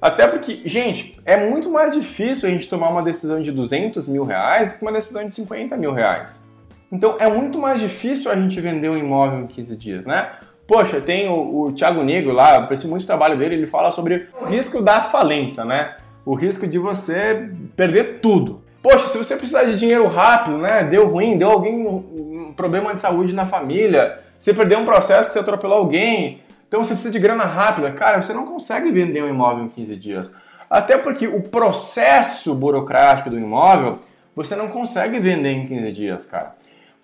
até 0.00 0.26
porque, 0.26 0.62
gente, 0.64 1.20
é 1.26 1.36
muito 1.36 1.70
mais 1.70 1.92
difícil 1.92 2.48
a 2.48 2.50
gente 2.50 2.66
tomar 2.66 2.88
uma 2.88 3.02
decisão 3.02 3.42
de 3.42 3.52
200 3.52 4.08
mil 4.08 4.24
reais 4.24 4.72
do 4.72 4.78
que 4.78 4.84
uma 4.86 4.92
decisão 4.92 5.28
de 5.28 5.34
50 5.34 5.76
mil 5.76 5.92
reais. 5.92 6.42
Então 6.90 7.16
é 7.18 7.28
muito 7.28 7.58
mais 7.58 7.80
difícil 7.80 8.30
a 8.30 8.34
gente 8.34 8.60
vender 8.60 8.88
um 8.88 8.96
imóvel 8.96 9.40
em 9.40 9.46
15 9.46 9.76
dias, 9.76 10.04
né? 10.04 10.32
Poxa, 10.66 11.00
tem 11.00 11.28
o, 11.28 11.64
o 11.64 11.72
Thiago 11.72 12.02
Negro 12.02 12.32
lá, 12.32 12.56
aprecio 12.56 12.88
muito 12.88 13.02
o 13.02 13.06
trabalho 13.06 13.36
dele, 13.36 13.56
ele 13.56 13.66
fala 13.66 13.90
sobre 13.90 14.28
o 14.40 14.44
risco 14.46 14.80
da 14.80 15.00
falência, 15.00 15.64
né? 15.64 15.96
O 16.24 16.34
risco 16.34 16.66
de 16.66 16.78
você 16.78 17.50
perder 17.76 18.20
tudo. 18.20 18.62
Poxa, 18.82 19.08
se 19.08 19.18
você 19.18 19.36
precisar 19.36 19.64
de 19.64 19.78
dinheiro 19.78 20.06
rápido, 20.06 20.58
né? 20.58 20.84
Deu 20.84 21.08
ruim, 21.08 21.36
deu 21.36 21.50
alguém 21.50 21.86
um 21.86 22.52
problema 22.54 22.94
de 22.94 23.00
saúde 23.00 23.34
na 23.34 23.46
família, 23.46 24.20
você 24.38 24.54
perdeu 24.54 24.78
um 24.78 24.84
processo 24.84 25.28
que 25.28 25.32
você 25.32 25.38
atropelou 25.40 25.78
alguém, 25.78 26.40
então 26.66 26.82
você 26.82 26.94
precisa 26.94 27.12
de 27.12 27.18
grana 27.18 27.44
rápida. 27.44 27.92
Cara, 27.92 28.20
você 28.22 28.32
não 28.32 28.46
consegue 28.46 28.90
vender 28.90 29.22
um 29.22 29.28
imóvel 29.28 29.64
em 29.64 29.68
15 29.68 29.96
dias. 29.96 30.34
Até 30.68 30.96
porque 30.96 31.26
o 31.26 31.42
processo 31.42 32.54
burocrático 32.54 33.30
do 33.30 33.38
imóvel 33.38 34.00
você 34.34 34.56
não 34.56 34.68
consegue 34.68 35.20
vender 35.20 35.52
em 35.52 35.66
15 35.66 35.92
dias, 35.92 36.26
cara. 36.26 36.54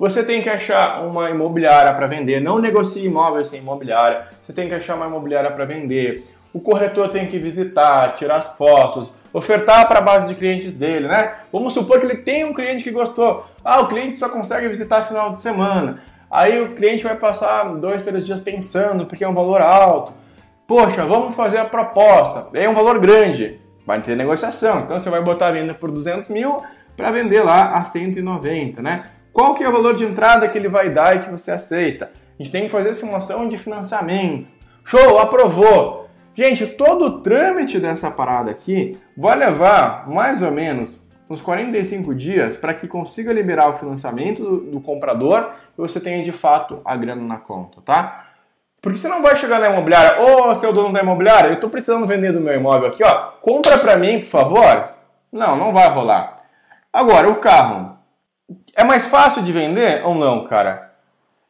Você 0.01 0.25
tem 0.25 0.41
que 0.41 0.49
achar 0.49 1.05
uma 1.05 1.29
imobiliária 1.29 1.93
para 1.93 2.07
vender, 2.07 2.41
não 2.41 2.59
negocie 2.59 3.05
imóveis 3.05 3.49
sem 3.49 3.61
imobiliária. 3.61 4.25
Você 4.41 4.51
tem 4.51 4.67
que 4.67 4.75
achar 4.75 4.95
uma 4.95 5.05
imobiliária 5.05 5.51
para 5.51 5.67
vender. 5.67 6.25
O 6.55 6.59
corretor 6.59 7.11
tem 7.11 7.27
que 7.27 7.39
visitar, 7.39 8.15
tirar 8.15 8.37
as 8.37 8.57
fotos, 8.57 9.15
ofertar 9.31 9.87
para 9.87 9.99
a 9.99 10.03
base 10.03 10.29
de 10.29 10.37
clientes 10.37 10.73
dele, 10.73 11.07
né? 11.07 11.35
Vamos 11.53 11.74
supor 11.74 12.01
que 12.01 12.07
ele 12.07 12.16
tem 12.16 12.47
um 12.47 12.55
cliente 12.55 12.83
que 12.83 12.91
gostou. 12.91 13.45
Ah, 13.62 13.83
o 13.83 13.89
cliente 13.89 14.18
só 14.18 14.31
consegue 14.31 14.68
visitar 14.68 15.03
final 15.03 15.35
de 15.35 15.43
semana. 15.43 16.01
Aí 16.31 16.62
o 16.62 16.70
cliente 16.70 17.05
vai 17.05 17.16
passar 17.16 17.64
dois, 17.74 18.03
três 18.03 18.24
dias 18.24 18.41
pensando 18.41 19.05
porque 19.05 19.22
é 19.22 19.29
um 19.29 19.35
valor 19.35 19.61
alto. 19.61 20.14
Poxa, 20.66 21.05
vamos 21.05 21.37
fazer 21.37 21.59
a 21.59 21.66
proposta. 21.66 22.59
É 22.59 22.66
um 22.66 22.74
valor 22.74 22.99
grande. 22.99 23.61
Vai 23.85 24.01
ter 24.01 24.16
negociação. 24.16 24.81
Então 24.81 24.99
você 24.99 25.11
vai 25.11 25.22
botar 25.22 25.49
a 25.49 25.53
venda 25.53 25.74
por 25.74 25.91
200 25.91 26.31
mil 26.31 26.62
para 26.97 27.11
vender 27.11 27.43
lá 27.43 27.74
a 27.74 27.85
190, 27.85 28.81
né? 28.81 29.03
Qual 29.33 29.55
que 29.55 29.62
é 29.62 29.68
o 29.68 29.72
valor 29.72 29.95
de 29.95 30.05
entrada 30.05 30.49
que 30.49 30.59
ele 30.59 30.68
vai 30.68 30.91
dar 30.91 31.16
e 31.16 31.20
que 31.20 31.31
você 31.31 31.51
aceita? 31.51 32.11
A 32.39 32.43
gente 32.43 32.53
tem 32.53 32.64
que 32.64 32.70
fazer 32.70 32.95
simulação 32.95 33.49
de 33.49 33.57
financiamento. 33.59 34.49
Show, 34.85 35.18
aprovou. 35.18 36.09
Gente, 36.35 36.66
todo 36.66 37.05
o 37.05 37.20
trâmite 37.20 37.78
dessa 37.78 38.11
parada 38.11 38.51
aqui 38.51 38.99
vai 39.16 39.37
levar 39.37 40.09
mais 40.09 40.43
ou 40.43 40.51
menos 40.51 41.01
uns 41.28 41.41
45 41.41 42.14
dias 42.14 42.57
para 42.57 42.74
que 42.74 42.89
consiga 42.89 43.33
liberar 43.33 43.70
o 43.70 43.76
financiamento 43.76 44.43
do, 44.43 44.57
do, 44.72 44.81
comprador 44.81 45.51
e 45.78 45.81
você 45.81 46.01
tenha 46.01 46.24
de 46.24 46.33
fato 46.33 46.81
a 46.85 46.97
grana 46.97 47.22
na 47.22 47.37
conta, 47.37 47.81
tá? 47.83 48.24
Porque 48.83 48.99
você 48.99 49.07
não 49.07 49.22
vai 49.22 49.37
chegar 49.37 49.61
na 49.61 49.68
imobiliária, 49.68 50.20
ô 50.22 50.51
oh, 50.51 50.55
seu 50.55 50.72
dono 50.72 50.93
da 50.93 51.01
imobiliária, 51.01 51.49
eu 51.49 51.55
estou 51.55 51.70
precisando 51.70 52.07
vender 52.07 52.33
do 52.33 52.41
meu 52.41 52.55
imóvel 52.55 52.89
aqui, 52.89 53.05
ó, 53.05 53.14
compra 53.41 53.78
para 53.78 53.97
mim, 53.97 54.18
por 54.18 54.26
favor. 54.26 54.89
Não, 55.31 55.57
não 55.57 55.72
vai 55.72 55.89
rolar. 55.89 56.33
Agora, 56.93 57.28
o 57.28 57.37
carro 57.37 57.89
é 58.74 58.84
mais 58.84 59.07
fácil 59.07 59.42
de 59.42 59.53
vender 59.53 60.05
ou 60.05 60.14
não, 60.14 60.44
cara? 60.44 60.92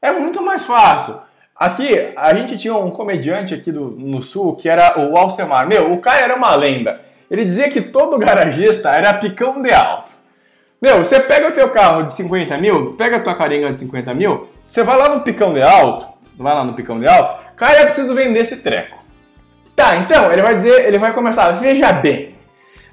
É 0.02 0.12
muito 0.12 0.42
mais 0.42 0.64
fácil. 0.64 1.20
Aqui, 1.54 2.12
a 2.16 2.32
gente 2.34 2.56
tinha 2.56 2.74
um 2.74 2.90
comediante 2.90 3.52
aqui 3.52 3.70
do, 3.70 3.90
no 3.90 4.22
sul 4.22 4.56
que 4.56 4.68
era 4.68 4.98
o 4.98 5.16
Alcemar. 5.16 5.66
Meu, 5.66 5.92
o 5.92 6.00
cara 6.00 6.20
era 6.20 6.34
uma 6.34 6.54
lenda. 6.54 7.00
Ele 7.30 7.44
dizia 7.44 7.70
que 7.70 7.82
todo 7.82 8.18
garagista 8.18 8.90
era 8.90 9.14
picão 9.14 9.60
de 9.60 9.72
alto. 9.72 10.12
Meu, 10.80 11.04
você 11.04 11.20
pega 11.20 11.48
o 11.48 11.52
teu 11.52 11.68
carro 11.68 12.04
de 12.04 12.14
50 12.14 12.56
mil, 12.56 12.94
pega 12.94 13.18
a 13.18 13.20
tua 13.20 13.34
carinha 13.34 13.70
de 13.70 13.80
50 13.80 14.14
mil, 14.14 14.48
você 14.66 14.82
vai 14.82 14.96
lá 14.96 15.10
no 15.10 15.20
picão 15.20 15.52
de 15.52 15.60
alto, 15.60 16.08
vai 16.38 16.54
lá 16.54 16.64
no 16.64 16.72
picão 16.72 16.98
de 16.98 17.06
alto, 17.06 17.44
cara, 17.54 17.80
eu 17.80 17.84
preciso 17.84 18.14
vender 18.14 18.40
esse 18.40 18.56
treco. 18.56 18.98
Tá, 19.76 19.96
então, 19.96 20.32
ele 20.32 20.40
vai 20.40 20.56
dizer, 20.56 20.86
ele 20.86 20.96
vai 20.96 21.12
começar, 21.12 21.50
veja 21.52 21.92
bem, 21.92 22.34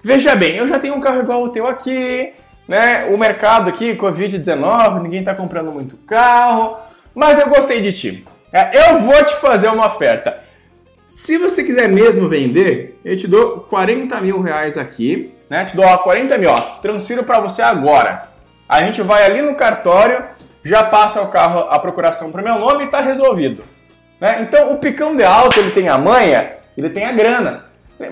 veja 0.04 0.36
bem, 0.36 0.58
eu 0.58 0.68
já 0.68 0.78
tenho 0.80 0.96
um 0.96 1.00
carro 1.00 1.22
igual 1.22 1.42
o 1.44 1.50
teu 1.50 1.66
aqui, 1.66 2.34
né, 2.68 3.06
o 3.10 3.18
mercado 3.18 3.70
aqui, 3.70 3.96
Covid-19, 3.96 5.02
ninguém 5.02 5.24
tá 5.24 5.34
comprando 5.34 5.72
muito 5.72 5.96
carro, 5.98 6.78
mas 7.16 7.40
eu 7.40 7.50
gostei 7.50 7.82
de 7.82 7.94
ti. 7.94 8.26
É, 8.52 8.90
eu 8.90 9.02
vou 9.02 9.24
te 9.24 9.36
fazer 9.36 9.70
uma 9.70 9.88
oferta. 9.88 10.44
Se 11.08 11.38
você 11.38 11.64
quiser 11.64 11.88
mesmo 11.88 12.28
vender, 12.28 13.00
eu 13.04 13.16
te 13.16 13.28
dou 13.28 13.62
40 13.62 14.20
mil 14.22 14.42
reais 14.42 14.78
aqui, 14.78 15.34
né? 15.50 15.66
Te 15.66 15.76
dou 15.76 15.86
ó, 15.86 15.98
40 15.98 16.38
mil, 16.38 16.50
ó, 16.50 16.56
transfiro 16.82 17.24
para 17.24 17.40
você 17.40 17.62
agora. 17.62 18.30
A 18.68 18.84
gente 18.84 19.02
vai 19.02 19.26
ali 19.26 19.42
no 19.42 19.56
cartório, 19.56 20.26
já 20.64 20.84
passa 20.84 21.22
o 21.22 21.30
carro, 21.30 21.68
a 21.70 21.80
procuração 21.80 22.32
para 22.32 22.42
meu 22.42 22.60
nome 22.60 22.84
e 22.84 22.86
está 22.86 23.00
resolvido. 23.00 23.64
Né? 24.20 24.42
Então 24.42 24.74
o 24.74 24.78
picão 24.78 25.16
de 25.16 25.24
alto 25.24 25.60
ele 25.60 25.72
tem 25.72 25.88
a 25.88 25.98
manha, 25.98 26.54
ele 26.78 26.90
tem 26.90 27.06
a 27.06 27.12
grana. 27.14 27.66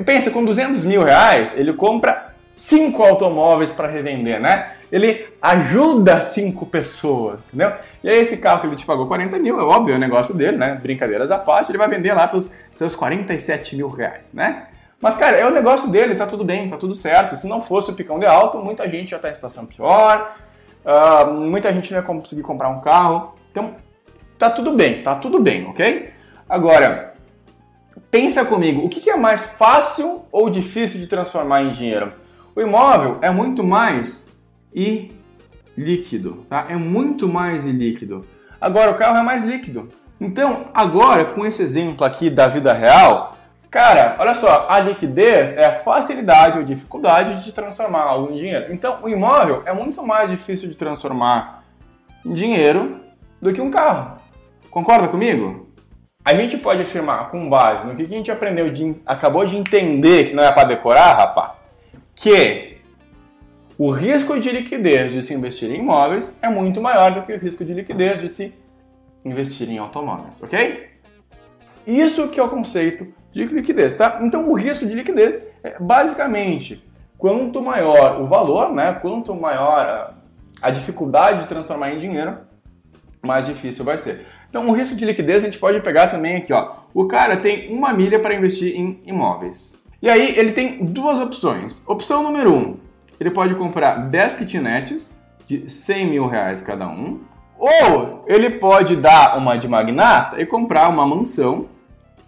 Pensa, 0.06 0.32
com 0.32 0.44
200 0.44 0.84
mil 0.84 1.04
reais, 1.04 1.54
ele 1.58 1.74
compra 1.74 2.34
cinco 2.56 3.04
automóveis 3.04 3.72
para 3.72 3.88
revender, 3.88 4.40
né? 4.40 4.72
Ele 4.92 5.28
ajuda 5.42 6.22
cinco 6.22 6.66
pessoas, 6.66 7.40
entendeu? 7.48 7.74
E 8.04 8.10
aí 8.10 8.20
esse 8.20 8.38
carro 8.38 8.62
que 8.62 8.68
ele 8.68 8.76
te 8.76 8.86
pagou 8.86 9.08
40 9.08 9.38
mil, 9.40 9.60
é 9.60 9.64
óbvio, 9.64 9.94
é 9.94 9.98
o 9.98 10.00
negócio 10.00 10.34
dele, 10.34 10.58
né? 10.58 10.76
Brincadeiras 10.82 11.32
à 11.32 11.38
parte, 11.38 11.72
ele 11.72 11.78
vai 11.78 11.90
vender 11.90 12.14
lá 12.14 12.28
pelos 12.28 12.50
seus 12.76 12.96
47 12.96 13.76
mil 13.76 13.90
reais, 13.90 14.32
né? 14.34 14.68
Mas, 15.02 15.18
cara, 15.18 15.38
é 15.38 15.46
o 15.46 15.52
negócio 15.52 15.90
dele, 15.90 16.16
tá 16.16 16.26
tudo 16.26 16.44
bem, 16.44 16.70
tá 16.70 16.78
tudo 16.78 16.96
certo. 16.96 17.38
Se 17.38 17.48
não 17.48 17.62
fosse 17.62 17.92
o 17.92 17.94
picão 17.94 18.18
de 18.18 18.26
alto, 18.26 18.58
muita 18.60 18.90
gente 18.90 19.12
já 19.12 19.20
tá 19.20 19.30
em 19.30 19.34
situação 19.34 19.66
pior, 19.66 20.36
uh, 20.86 21.32
muita 21.32 21.72
gente 21.74 21.92
não 21.92 22.00
ia 22.00 22.06
conseguir 22.06 22.42
comprar 22.42 22.70
um 22.70 22.80
carro. 22.80 23.36
Então, 23.52 23.76
tá 24.38 24.50
tudo 24.50 24.74
bem, 24.74 25.04
tá 25.04 25.16
tudo 25.16 25.40
bem, 25.40 25.68
ok? 25.68 26.12
Agora, 26.48 27.14
pensa 28.10 28.46
comigo, 28.46 28.86
o 28.86 28.90
que 28.90 29.10
é 29.10 29.16
mais 29.16 29.44
fácil 29.44 30.26
ou 30.32 30.50
difícil 30.50 31.00
de 31.00 31.08
transformar 31.08 31.64
em 31.64 31.72
dinheiro? 31.72 32.14
O 32.56 32.62
imóvel 32.62 33.18
é 33.22 33.30
muito 33.30 33.66
mais 33.66 34.32
ilíquido, 34.74 36.46
tá? 36.48 36.68
É 36.70 36.76
muito 36.78 37.28
mais 37.28 37.66
ilíquido. 37.66 38.26
Agora 38.62 38.92
o 38.92 38.96
carro 38.96 39.18
é 39.18 39.22
mais 39.22 39.44
líquido. 39.44 39.90
Então, 40.22 40.68
agora 40.74 41.26
com 41.26 41.46
esse 41.46 41.62
exemplo 41.62 42.06
aqui 42.06 42.30
da 42.30 42.48
vida 42.48 42.72
real, 42.72 43.36
cara, 43.70 44.16
olha 44.18 44.34
só, 44.36 44.68
a 44.70 44.80
liquidez 44.80 45.58
é 45.58 45.66
a 45.66 45.76
facilidade 45.76 46.58
ou 46.58 46.64
dificuldade 46.64 47.44
de 47.44 47.52
transformar 47.52 48.04
algo 48.04 48.32
em 48.32 48.38
dinheiro. 48.38 48.74
Então, 48.74 49.00
o 49.04 49.10
imóvel 49.10 49.62
é 49.66 49.74
muito 49.74 50.02
mais 50.02 50.32
difícil 50.32 50.70
de 50.70 50.76
transformar 50.76 51.66
em 52.26 52.34
dinheiro 52.34 53.02
do 53.42 53.52
que 53.52 53.60
um 53.60 53.70
carro. 53.70 54.18
Concorda 54.72 55.10
comigo? 55.10 55.68
A 56.24 56.34
gente 56.34 56.58
pode 56.58 56.82
afirmar 56.82 57.30
com 57.32 57.50
base 57.50 57.86
no 57.86 57.96
que 57.96 58.04
a 58.04 58.08
gente 58.08 58.32
aprendeu, 58.32 58.72
de, 58.72 58.96
acabou 59.06 59.46
de 59.46 59.58
entender 59.58 60.30
que 60.30 60.34
não 60.34 60.42
é 60.42 60.54
para 60.54 60.70
decorar, 60.70 61.16
rapaz 61.16 61.65
que 62.16 62.78
o 63.78 63.92
risco 63.92 64.40
de 64.40 64.50
liquidez 64.52 65.12
de 65.12 65.22
se 65.22 65.34
investir 65.34 65.70
em 65.70 65.80
imóveis 65.80 66.34
é 66.42 66.50
muito 66.50 66.82
maior 66.82 67.14
do 67.14 67.22
que 67.24 67.34
o 67.34 67.38
risco 67.38 67.66
de 67.66 67.74
liquidez 67.74 68.22
de 68.22 68.30
se 68.30 68.54
investir 69.26 69.70
em 69.70 69.78
automóveis, 69.78 70.42
ok? 70.42 70.88
Isso 71.86 72.28
que 72.30 72.40
é 72.40 72.44
o 72.44 72.50
conceito 72.50 73.08
de 73.32 73.44
liquidez, 73.46 73.96
tá? 73.96 74.20
Então 74.24 74.50
o 74.50 74.54
risco 74.54 74.86
de 74.86 74.94
liquidez 74.94 75.40
é 75.62 75.78
basicamente 75.80 76.84
quanto 77.18 77.62
maior 77.62 78.22
o 78.22 78.26
valor, 78.26 78.74
né? 78.74 78.94
Quanto 78.94 79.36
maior 79.36 80.16
a 80.62 80.72
dificuldade 80.72 81.42
de 81.42 81.48
transformar 81.48 81.92
em 81.92 82.00
dinheiro, 82.00 82.38
mais 83.22 83.46
difícil 83.46 83.84
vai 83.84 83.98
ser. 83.98 84.26
Então 84.50 84.68
o 84.68 84.72
risco 84.72 84.96
de 84.96 85.06
liquidez 85.06 85.42
a 85.42 85.46
gente 85.46 85.60
pode 85.60 85.82
pegar 85.82 86.08
também 86.08 86.38
aqui, 86.38 86.54
ó. 86.54 86.76
O 86.94 87.08
cara 87.08 87.36
tem 87.36 87.76
uma 87.76 87.94
milha 87.94 88.20
para 88.20 88.34
investir 88.34 88.74
em 88.74 89.02
imóveis. 89.06 89.84
E 90.02 90.10
aí 90.10 90.38
ele 90.38 90.52
tem 90.52 90.86
duas 90.86 91.20
opções. 91.20 91.84
Opção 91.88 92.24
número 92.24 92.54
um, 92.54 92.78
ele 93.20 93.32
pode 93.32 93.56
comprar 93.56 93.96
10 94.10 94.36
kitnets 94.36 95.20
de 95.48 95.70
100 95.70 96.06
mil 96.08 96.28
reais 96.28 96.62
cada 96.62 96.88
um, 96.88 97.20
ou 97.58 98.24
ele 98.28 98.50
pode 98.50 98.96
dar 98.96 99.38
uma 99.38 99.58
de 99.58 99.68
magnata 99.68 100.42
e 100.42 100.46
comprar 100.46 100.90
uma 100.90 101.06
mansão 101.06 101.68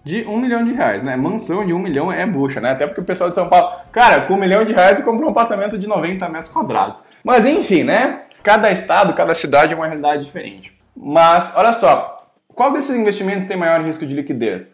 de 0.07 0.25
um 0.25 0.37
milhão 0.37 0.63
de 0.63 0.71
reais, 0.71 1.03
né? 1.03 1.17
Mansão 1.17 1.65
de 1.65 1.73
um 1.73 1.79
milhão 1.79 2.09
é 2.09 2.25
bucha, 2.25 2.61
né? 2.61 2.71
Até 2.71 2.87
porque 2.87 3.01
o 3.01 3.03
pessoal 3.03 3.29
de 3.29 3.35
São 3.35 3.49
Paulo, 3.49 3.75
cara, 3.91 4.21
com 4.21 4.35
um 4.35 4.39
milhão 4.39 4.63
de 4.63 4.71
reais 4.71 5.03
comprou 5.03 5.27
um 5.27 5.31
apartamento 5.31 5.77
de 5.77 5.85
90 5.85 6.29
metros 6.29 6.49
quadrados. 6.49 7.03
Mas 7.21 7.45
enfim, 7.45 7.83
né? 7.83 8.21
Cada 8.41 8.71
estado, 8.71 9.13
cada 9.13 9.35
cidade 9.35 9.73
é 9.73 9.75
uma 9.75 9.85
realidade 9.85 10.23
diferente. 10.23 10.73
Mas, 10.95 11.51
olha 11.57 11.73
só, 11.73 12.25
qual 12.47 12.71
desses 12.71 12.95
investimentos 12.95 13.45
tem 13.45 13.57
maior 13.57 13.81
risco 13.81 14.05
de 14.05 14.15
liquidez? 14.15 14.73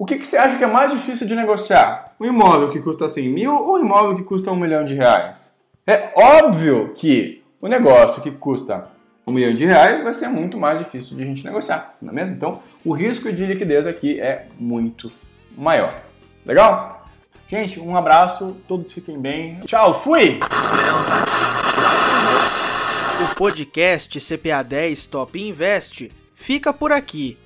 O 0.00 0.06
que, 0.06 0.16
que 0.16 0.24
você 0.24 0.36
acha 0.36 0.56
que 0.56 0.62
é 0.62 0.68
mais 0.68 0.92
difícil 0.92 1.26
de 1.26 1.34
negociar? 1.34 2.14
Um 2.20 2.26
imóvel 2.26 2.70
que 2.70 2.78
custa 2.78 3.08
100 3.08 3.28
mil 3.30 3.52
ou 3.52 3.76
um 3.76 3.80
imóvel 3.80 4.14
que 4.14 4.22
custa 4.22 4.52
um 4.52 4.56
milhão 4.56 4.84
de 4.84 4.94
reais? 4.94 5.52
É 5.84 6.12
óbvio 6.14 6.92
que 6.94 7.42
o 7.60 7.66
negócio 7.66 8.22
que 8.22 8.30
custa 8.30 8.90
um 9.26 9.32
milhão 9.32 9.52
de 9.52 9.66
reais 9.66 10.00
vai 10.04 10.14
ser 10.14 10.28
muito 10.28 10.56
mais 10.56 10.78
difícil 10.78 11.16
de 11.16 11.24
a 11.24 11.26
gente 11.26 11.44
negociar, 11.44 11.96
não 12.00 12.12
é 12.12 12.14
mesmo? 12.14 12.36
Então, 12.36 12.60
o 12.84 12.92
risco 12.92 13.32
de 13.32 13.44
liquidez 13.44 13.88
aqui 13.88 14.20
é 14.20 14.46
muito 14.56 15.10
maior. 15.56 16.00
Legal? 16.46 17.04
Gente, 17.48 17.80
um 17.80 17.96
abraço, 17.96 18.56
todos 18.68 18.92
fiquem 18.92 19.20
bem. 19.20 19.58
Tchau, 19.64 20.00
fui! 20.00 20.38
O 23.20 23.34
podcast 23.34 24.20
CPA 24.20 24.62
10 24.62 25.06
Top 25.06 25.36
Invest 25.36 26.12
fica 26.36 26.72
por 26.72 26.92
aqui, 26.92 27.36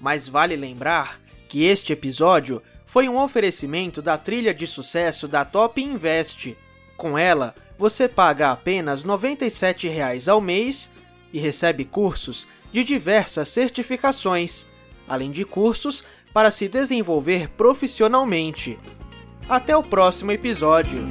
mas 0.00 0.26
vale 0.26 0.56
lembrar 0.56 1.27
que 1.48 1.64
este 1.64 1.92
episódio 1.92 2.62
foi 2.84 3.08
um 3.08 3.18
oferecimento 3.18 4.00
da 4.00 4.16
trilha 4.16 4.54
de 4.54 4.66
sucesso 4.66 5.26
da 5.26 5.44
Top 5.44 5.80
Invest. 5.80 6.56
Com 6.96 7.16
ela, 7.18 7.54
você 7.76 8.08
paga 8.08 8.50
apenas 8.50 9.02
R$ 9.02 9.10
97,00 9.10 10.30
ao 10.30 10.40
mês 10.40 10.90
e 11.32 11.38
recebe 11.38 11.84
cursos 11.84 12.46
de 12.72 12.84
diversas 12.84 13.48
certificações, 13.48 14.66
além 15.06 15.30
de 15.30 15.44
cursos 15.44 16.04
para 16.32 16.50
se 16.50 16.68
desenvolver 16.68 17.48
profissionalmente. 17.50 18.78
Até 19.48 19.76
o 19.76 19.82
próximo 19.82 20.30
episódio! 20.32 21.08